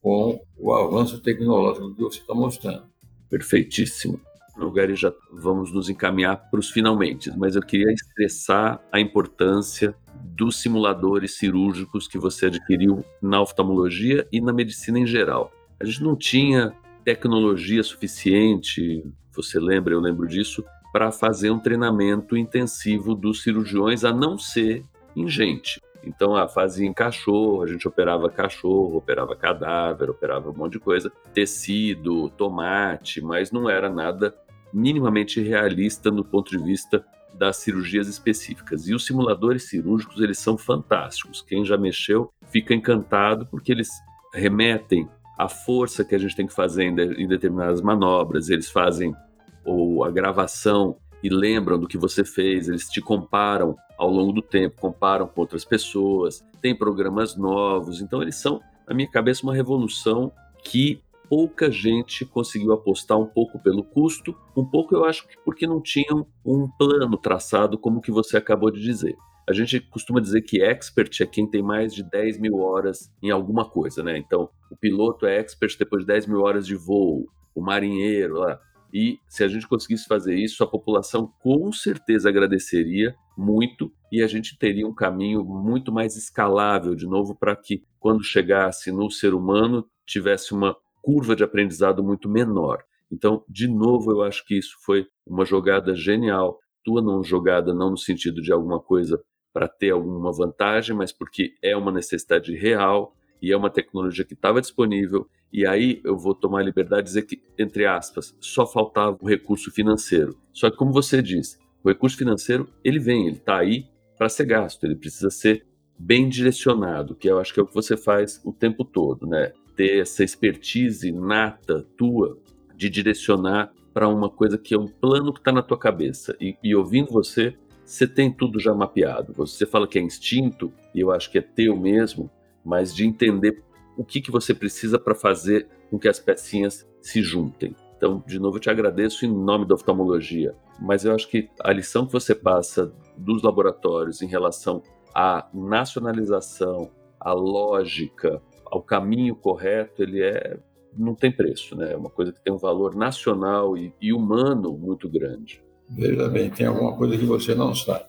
com 0.02 0.40
o 0.58 0.74
avanço 0.74 1.22
tecnológico 1.22 1.94
que 1.96 2.02
você 2.02 2.20
está 2.20 2.34
mostrando. 2.34 2.84
Perfeitíssimo. 3.30 4.20
Lugar 4.58 4.94
já 4.94 5.14
vamos 5.32 5.72
nos 5.74 5.90
encaminhar 5.90 6.50
para 6.50 6.60
os 6.60 6.70
finalmente, 6.70 7.32
mas 7.38 7.56
eu 7.56 7.62
queria 7.62 7.92
estressar 7.94 8.82
a 8.92 9.00
importância 9.00 9.96
dos 10.22 10.62
simuladores 10.62 11.38
cirúrgicos 11.38 12.08
que 12.08 12.18
você 12.18 12.48
adquiriu 12.48 13.04
na 13.22 13.42
oftalmologia 13.42 14.28
e 14.32 14.42
na 14.42 14.54
medicina 14.54 15.00
em 15.00 15.06
geral. 15.06 15.52
A 15.80 15.86
gente 15.86 16.04
não 16.04 16.16
tinha 16.16 16.74
tecnologia 17.04 17.82
suficiente, 17.84 19.04
você 19.34 19.60
lembra, 19.60 19.94
eu 19.94 20.00
lembro 20.00 20.28
disso, 20.28 20.64
para 20.92 21.12
fazer 21.12 21.52
um 21.52 21.60
treinamento 21.60 22.36
intensivo 22.36 23.16
dos 23.16 23.44
cirurgiões, 23.44 24.04
a 24.04 24.12
não 24.12 24.38
ser 24.38 24.84
em 25.16 25.28
gente. 25.28 25.82
Então, 26.04 26.36
a 26.36 26.48
fazia 26.48 26.88
em 26.88 26.94
cachorro, 26.94 27.62
a 27.62 27.68
gente 27.68 27.88
operava 27.88 28.30
cachorro, 28.30 28.98
operava 28.98 29.36
cadáver, 29.36 30.10
operava 30.10 30.50
um 30.50 30.54
monte 30.54 30.74
de 30.74 30.80
coisa, 30.80 31.12
tecido, 31.34 32.30
tomate, 32.32 33.22
mas 33.22 33.52
não 33.52 33.70
era 33.70 33.90
nada 33.90 34.34
minimamente 34.74 35.42
realista 35.42 36.10
no 36.10 36.24
ponto 36.24 36.52
de 36.52 36.64
vista 36.64 37.04
das 37.40 37.58
cirurgias 37.58 38.08
específicas. 38.10 38.88
E 38.88 38.94
os 38.94 39.06
simuladores 39.06 39.64
cirúrgicos, 39.64 40.22
eles 40.22 40.38
são 40.38 40.58
fantásticos. 40.58 41.42
Quem 41.42 41.64
já 41.64 41.78
mexeu 41.78 42.32
fica 42.52 42.74
encantado 42.74 43.46
porque 43.46 43.72
eles 43.72 43.90
remetem 44.34 45.08
à 45.38 45.48
força 45.48 46.04
que 46.04 46.14
a 46.14 46.18
gente 46.18 46.36
tem 46.36 46.46
que 46.46 46.54
fazer 46.54 46.84
em, 46.84 46.90
em 47.24 47.28
determinadas 47.28 47.82
manobras, 47.82 48.50
eles 48.50 48.70
fazem 48.70 49.16
ou 49.64 50.04
a 50.04 50.12
gravação 50.12 50.98
e 51.24 51.30
lembram 51.30 51.80
do 51.80 51.88
que 51.88 51.98
você 51.98 52.26
fez, 52.26 52.68
eles 52.68 52.90
te 52.90 53.02
comparam 53.02 53.76
ao 53.98 54.10
longo 54.10 54.34
do 54.34 54.42
tempo, 54.42 54.80
comparam 54.80 55.28
com 55.28 55.42
outras 55.42 55.64
pessoas, 55.64 56.44
tem 56.62 56.76
programas 56.76 57.36
novos, 57.36 58.02
então 58.02 58.22
eles 58.22 58.36
são, 58.36 58.62
na 58.88 58.94
minha 58.94 59.10
cabeça, 59.10 59.44
uma 59.44 59.54
revolução 59.54 60.32
que 60.64 61.02
pouca 61.30 61.70
gente 61.70 62.26
conseguiu 62.26 62.74
apostar 62.74 63.18
um 63.20 63.28
pouco 63.28 63.62
pelo 63.62 63.84
custo, 63.84 64.36
um 64.58 64.66
pouco 64.66 64.96
eu 64.96 65.06
acho 65.06 65.28
que 65.28 65.36
porque 65.46 65.68
não 65.68 65.82
tinham 65.82 66.26
um 66.44 66.68
plano 66.68 67.16
traçado 67.18 67.78
como 67.78 68.02
que 68.02 68.12
você 68.12 68.36
acabou 68.36 68.72
de 68.72 68.82
dizer. 68.82 69.16
A 69.48 69.54
gente 69.54 69.80
costuma 69.80 70.20
dizer 70.20 70.42
que 70.42 70.62
expert 70.62 71.22
é 71.22 71.26
quem 71.26 71.50
tem 71.50 71.64
mais 71.64 71.94
de 71.94 72.04
10 72.04 72.40
mil 72.40 72.58
horas 72.58 73.12
em 73.22 73.32
alguma 73.32 73.68
coisa, 73.68 74.04
né? 74.04 74.18
Então, 74.18 74.50
o 74.70 74.76
piloto 74.76 75.26
é 75.26 75.40
expert 75.40 75.76
depois 75.78 76.04
de 76.04 76.08
10 76.08 76.28
mil 76.28 76.42
horas 76.42 76.68
de 76.68 76.76
voo, 76.76 77.28
o 77.56 77.62
marinheiro 77.62 78.36
lá. 78.36 78.60
E 78.94 79.20
se 79.28 79.44
a 79.44 79.48
gente 79.48 79.68
conseguisse 79.68 80.06
fazer 80.08 80.36
isso, 80.36 80.64
a 80.64 80.68
população 80.68 81.32
com 81.40 81.72
certeza 81.72 82.30
agradeceria 82.30 83.16
muito 83.38 83.92
e 84.12 84.22
a 84.22 84.28
gente 84.28 84.58
teria 84.58 84.88
um 84.88 84.94
caminho 84.94 85.44
muito 85.44 85.92
mais 85.92 86.16
escalável 86.16 86.96
de 86.96 87.06
novo 87.06 87.36
para 87.36 87.56
que 87.56 87.84
quando 88.00 88.24
chegasse 88.24 88.92
no 88.92 89.10
ser 89.10 89.34
humano 89.34 89.86
tivesse 90.06 90.54
uma 90.54 90.76
curva 91.02 91.36
de 91.36 91.44
aprendizado 91.44 92.04
muito 92.04 92.30
menor. 92.30 92.84
Então, 93.12 93.44
de 93.48 93.68
novo, 93.68 94.12
eu 94.12 94.22
acho 94.22 94.46
que 94.46 94.58
isso 94.58 94.76
foi 94.86 95.08
uma 95.26 95.46
jogada 95.46 95.96
genial. 95.96 96.60
Tua 96.84 97.02
não 97.02 97.24
jogada 97.24 97.74
não 97.74 97.92
no 97.92 97.98
sentido 97.98 98.42
de 98.42 98.52
alguma 98.52 98.80
coisa 98.80 99.22
para 99.52 99.68
ter 99.68 99.90
alguma 99.90 100.32
vantagem, 100.32 100.96
mas 100.96 101.12
porque 101.12 101.54
é 101.62 101.76
uma 101.76 101.92
necessidade 101.92 102.56
real 102.56 103.16
e 103.42 103.52
é 103.52 103.58
uma 103.58 103.70
tecnologia 103.70 104.26
que 104.26 104.34
estava 104.34 104.62
disponível. 104.62 105.28
E 105.52 105.66
aí 105.66 106.02
eu 106.04 106.18
vou 106.18 106.36
tomar 106.36 106.60
a 106.60 106.64
liberdade 106.64 107.04
de 107.04 107.08
dizer 107.08 107.22
que, 107.24 107.42
entre 107.58 107.86
aspas, 107.86 108.36
só 108.40 108.68
faltava 108.68 109.18
o 109.20 109.28
recurso 109.28 109.72
financeiro. 109.72 110.38
Só 110.54 110.70
que, 110.70 110.78
como 110.78 110.92
você 110.92 111.22
diz, 111.22 111.58
o 111.84 111.90
recurso 111.90 112.18
financeiro 112.18 112.70
ele 112.84 113.00
vem, 113.00 113.28
ele 113.28 113.38
está 113.38 113.58
aí 113.58 113.88
para 114.18 114.30
ser 114.30 114.46
gasto, 114.46 114.84
ele 114.84 114.96
precisa 114.96 115.30
ser 115.30 115.66
bem 115.98 116.30
direcionado, 116.30 117.16
que 117.16 117.30
eu 117.30 117.40
acho 117.40 117.54
que 117.54 117.60
é 117.60 117.64
o 117.64 117.66
que 117.66 117.74
você 117.74 117.98
faz 117.98 118.42
o 118.46 118.54
tempo 118.54 118.86
todo, 118.86 119.26
né? 119.26 119.52
Ter 119.80 120.02
essa 120.02 120.26
expertise 120.26 121.10
nata 121.10 121.88
tua 121.96 122.38
de 122.76 122.90
direcionar 122.90 123.72
para 123.94 124.10
uma 124.10 124.30
coisa 124.30 124.58
que 124.58 124.76
é 124.76 124.78
um 124.78 124.90
plano 124.90 125.32
que 125.32 125.40
está 125.40 125.54
na 125.54 125.62
tua 125.62 125.80
cabeça. 125.80 126.36
E, 126.38 126.58
e 126.62 126.76
ouvindo 126.76 127.14
você, 127.14 127.56
você 127.86 128.06
tem 128.06 128.30
tudo 128.30 128.60
já 128.60 128.74
mapeado. 128.74 129.32
Você 129.38 129.66
fala 129.66 129.88
que 129.88 129.98
é 129.98 130.02
instinto, 130.02 130.70
e 130.94 131.00
eu 131.00 131.14
acho 131.14 131.32
que 131.32 131.38
é 131.38 131.42
teu 131.42 131.78
mesmo, 131.78 132.30
mas 132.62 132.94
de 132.94 133.06
entender 133.06 133.64
o 133.96 134.04
que, 134.04 134.20
que 134.20 134.30
você 134.30 134.54
precisa 134.54 135.00
para 135.00 135.16
fazer 135.16 135.66
com 135.90 135.98
que 135.98 136.10
as 136.10 136.20
pecinhas 136.20 136.86
se 137.02 137.22
juntem. 137.22 137.74
Então, 137.96 138.22
de 138.28 138.38
novo, 138.38 138.58
eu 138.58 138.62
te 138.62 138.70
agradeço 138.70 139.26
em 139.26 139.34
nome 139.34 139.66
da 139.66 139.76
oftalmologia, 139.76 140.54
mas 140.78 141.06
eu 141.06 141.16
acho 141.16 141.30
que 141.30 141.50
a 141.62 141.72
lição 141.72 142.06
que 142.06 142.12
você 142.12 142.36
passa 142.36 142.94
dos 143.16 143.42
laboratórios 143.44 144.22
em 144.22 144.28
relação 144.28 144.84
à 145.16 145.48
nacionalização, 145.54 146.92
à 147.18 147.32
lógica, 147.32 148.42
ao 148.72 148.82
caminho 148.82 149.36
correto, 149.36 150.02
ele 150.04 150.22
é 150.22 150.60
não 150.98 151.14
tem 151.14 151.32
preço, 151.32 151.76
né? 151.76 151.94
É 151.94 151.98
uma 151.98 152.10
coisa 152.10 152.32
que 152.32 152.44
tem 152.44 152.52
um 152.52 152.58
valor 152.58 152.96
nacional 152.96 153.78
e, 153.78 153.94
e 154.02 154.12
humano 154.12 154.76
muito 154.78 155.08
grande. 155.08 155.62
Veja 155.88 156.28
bem, 156.28 156.50
tem 156.50 156.66
alguma 156.66 156.96
coisa 156.96 157.18
que 157.18 157.26
você 157.26 157.54
não 157.54 157.74
sabe. 157.74 158.06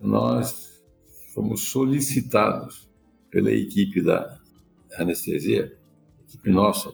Nós 0.00 0.82
fomos 1.34 1.68
solicitados 1.68 2.88
pela 3.30 3.50
equipe 3.52 4.02
da 4.02 4.38
anestesia, 4.96 5.76
equipe 6.28 6.50
nossa 6.50 6.92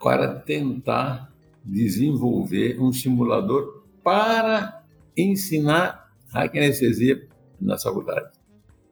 para 0.00 0.36
tentar 0.40 1.32
desenvolver 1.64 2.80
um 2.80 2.92
simulador 2.92 3.82
para 4.02 4.84
ensinar 5.16 6.12
a 6.32 6.44
anestesia 6.44 7.26
na 7.60 7.76
faculdade. 7.78 8.30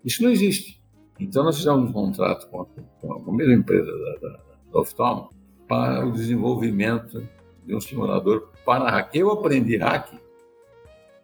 Isso 0.05 0.23
não 0.23 0.31
existe. 0.31 0.81
Então 1.19 1.45
nós 1.45 1.57
fizemos 1.57 1.89
um 1.89 1.93
contrato 1.93 2.49
com 2.49 2.63
a, 2.63 2.67
com 3.01 3.31
a 3.31 3.33
mesma 3.33 3.55
empresa 3.55 3.91
da, 3.91 4.29
da, 4.29 4.41
da 4.73 4.81
Oftalmo 4.81 5.31
para 5.67 6.07
o 6.07 6.13
desenvolvimento 6.13 7.27
de 7.65 7.75
um 7.75 7.81
simulador 7.81 8.49
para 8.65 8.91
hack. 8.91 9.15
Eu 9.15 9.31
aprendi 9.31 9.77
hack 9.77 10.13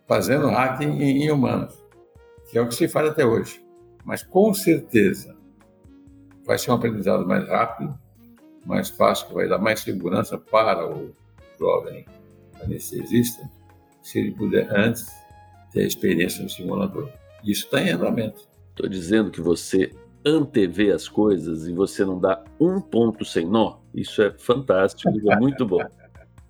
fazendo 0.06 0.48
hack 0.48 0.80
em, 0.80 1.24
em 1.24 1.30
humanos, 1.30 1.74
que 2.50 2.58
é 2.58 2.60
o 2.60 2.68
que 2.68 2.74
se 2.74 2.88
faz 2.88 3.08
até 3.08 3.24
hoje. 3.24 3.64
Mas 4.04 4.22
com 4.22 4.52
certeza 4.52 5.36
vai 6.44 6.58
ser 6.58 6.70
um 6.70 6.74
aprendizado 6.74 7.26
mais 7.26 7.46
rápido, 7.48 7.96
mais 8.66 8.90
fácil, 8.90 9.28
que 9.28 9.34
vai 9.34 9.48
dar 9.48 9.58
mais 9.58 9.80
segurança 9.80 10.36
para 10.36 10.88
o 10.88 11.14
jovem 11.58 12.04
anestesista, 12.62 13.48
se 14.02 14.18
ele 14.18 14.32
puder 14.32 14.68
antes 14.74 15.06
ter 15.70 15.82
a 15.82 15.86
experiência 15.86 16.42
no 16.42 16.50
simulador. 16.50 17.08
Isso 17.44 17.64
está 17.64 17.80
em 17.80 17.90
andamento. 17.90 18.48
Estou 18.72 18.88
dizendo 18.88 19.30
que 19.30 19.40
você 19.40 19.90
antevê 20.24 20.92
as 20.92 21.08
coisas 21.08 21.66
e 21.66 21.72
você 21.72 22.04
não 22.04 22.18
dá 22.18 22.42
um 22.58 22.80
ponto 22.80 23.24
sem 23.24 23.46
nó. 23.46 23.78
Isso 23.94 24.22
é 24.22 24.30
fantástico, 24.30 25.10
é 25.30 25.36
muito 25.36 25.66
bom. 25.66 25.82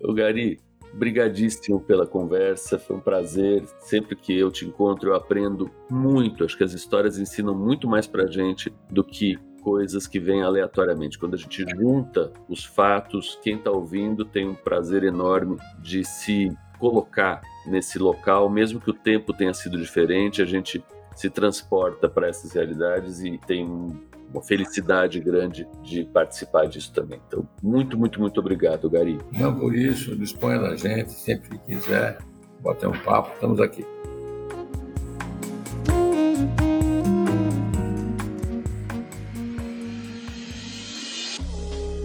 O 0.01 0.13
Gari, 0.13 0.59
brigadíssimo 0.93 1.81
pela 1.81 2.07
conversa, 2.07 2.79
foi 2.79 2.95
um 2.95 3.01
prazer. 3.01 3.65
Sempre 3.79 4.15
que 4.15 4.37
eu 4.37 4.51
te 4.51 4.65
encontro, 4.65 5.09
eu 5.09 5.15
aprendo 5.15 5.69
muito. 5.89 6.45
Acho 6.45 6.57
que 6.57 6.63
as 6.63 6.73
histórias 6.73 7.17
ensinam 7.17 7.55
muito 7.55 7.87
mais 7.87 8.07
pra 8.07 8.27
gente 8.27 8.73
do 8.89 9.03
que 9.03 9.37
coisas 9.61 10.05
que 10.07 10.19
vêm 10.19 10.43
aleatoriamente. 10.43 11.17
Quando 11.17 11.33
a 11.33 11.37
gente 11.37 11.65
junta 11.75 12.31
os 12.47 12.63
fatos, 12.63 13.39
quem 13.41 13.57
está 13.57 13.71
ouvindo 13.71 14.23
tem 14.23 14.47
um 14.47 14.55
prazer 14.55 15.03
enorme 15.03 15.57
de 15.79 16.03
se 16.05 16.51
colocar 16.79 17.41
nesse 17.65 17.97
local, 17.97 18.49
mesmo 18.49 18.79
que 18.79 18.89
o 18.89 18.93
tempo 18.93 19.33
tenha 19.33 19.53
sido 19.53 19.77
diferente, 19.77 20.41
a 20.41 20.45
gente 20.45 20.83
se 21.15 21.29
transporta 21.29 22.09
para 22.09 22.27
essas 22.27 22.53
realidades 22.53 23.21
e 23.21 23.37
tem 23.37 23.65
uma 23.65 24.41
felicidade 24.41 25.19
grande 25.19 25.67
de 25.83 26.05
participar 26.05 26.65
disso 26.65 26.91
também. 26.91 27.21
Então, 27.27 27.47
muito, 27.61 27.97
muito, 27.97 28.19
muito 28.19 28.39
obrigado, 28.39 28.89
Gari. 28.89 29.19
Não 29.31 29.55
por 29.55 29.75
isso, 29.75 30.15
disponha 30.15 30.59
da 30.59 30.75
gente, 30.75 31.11
sempre 31.11 31.49
que 31.49 31.57
quiser, 31.59 32.17
bater 32.61 32.87
um 32.87 32.99
papo, 32.99 33.33
estamos 33.33 33.59
aqui. 33.59 33.85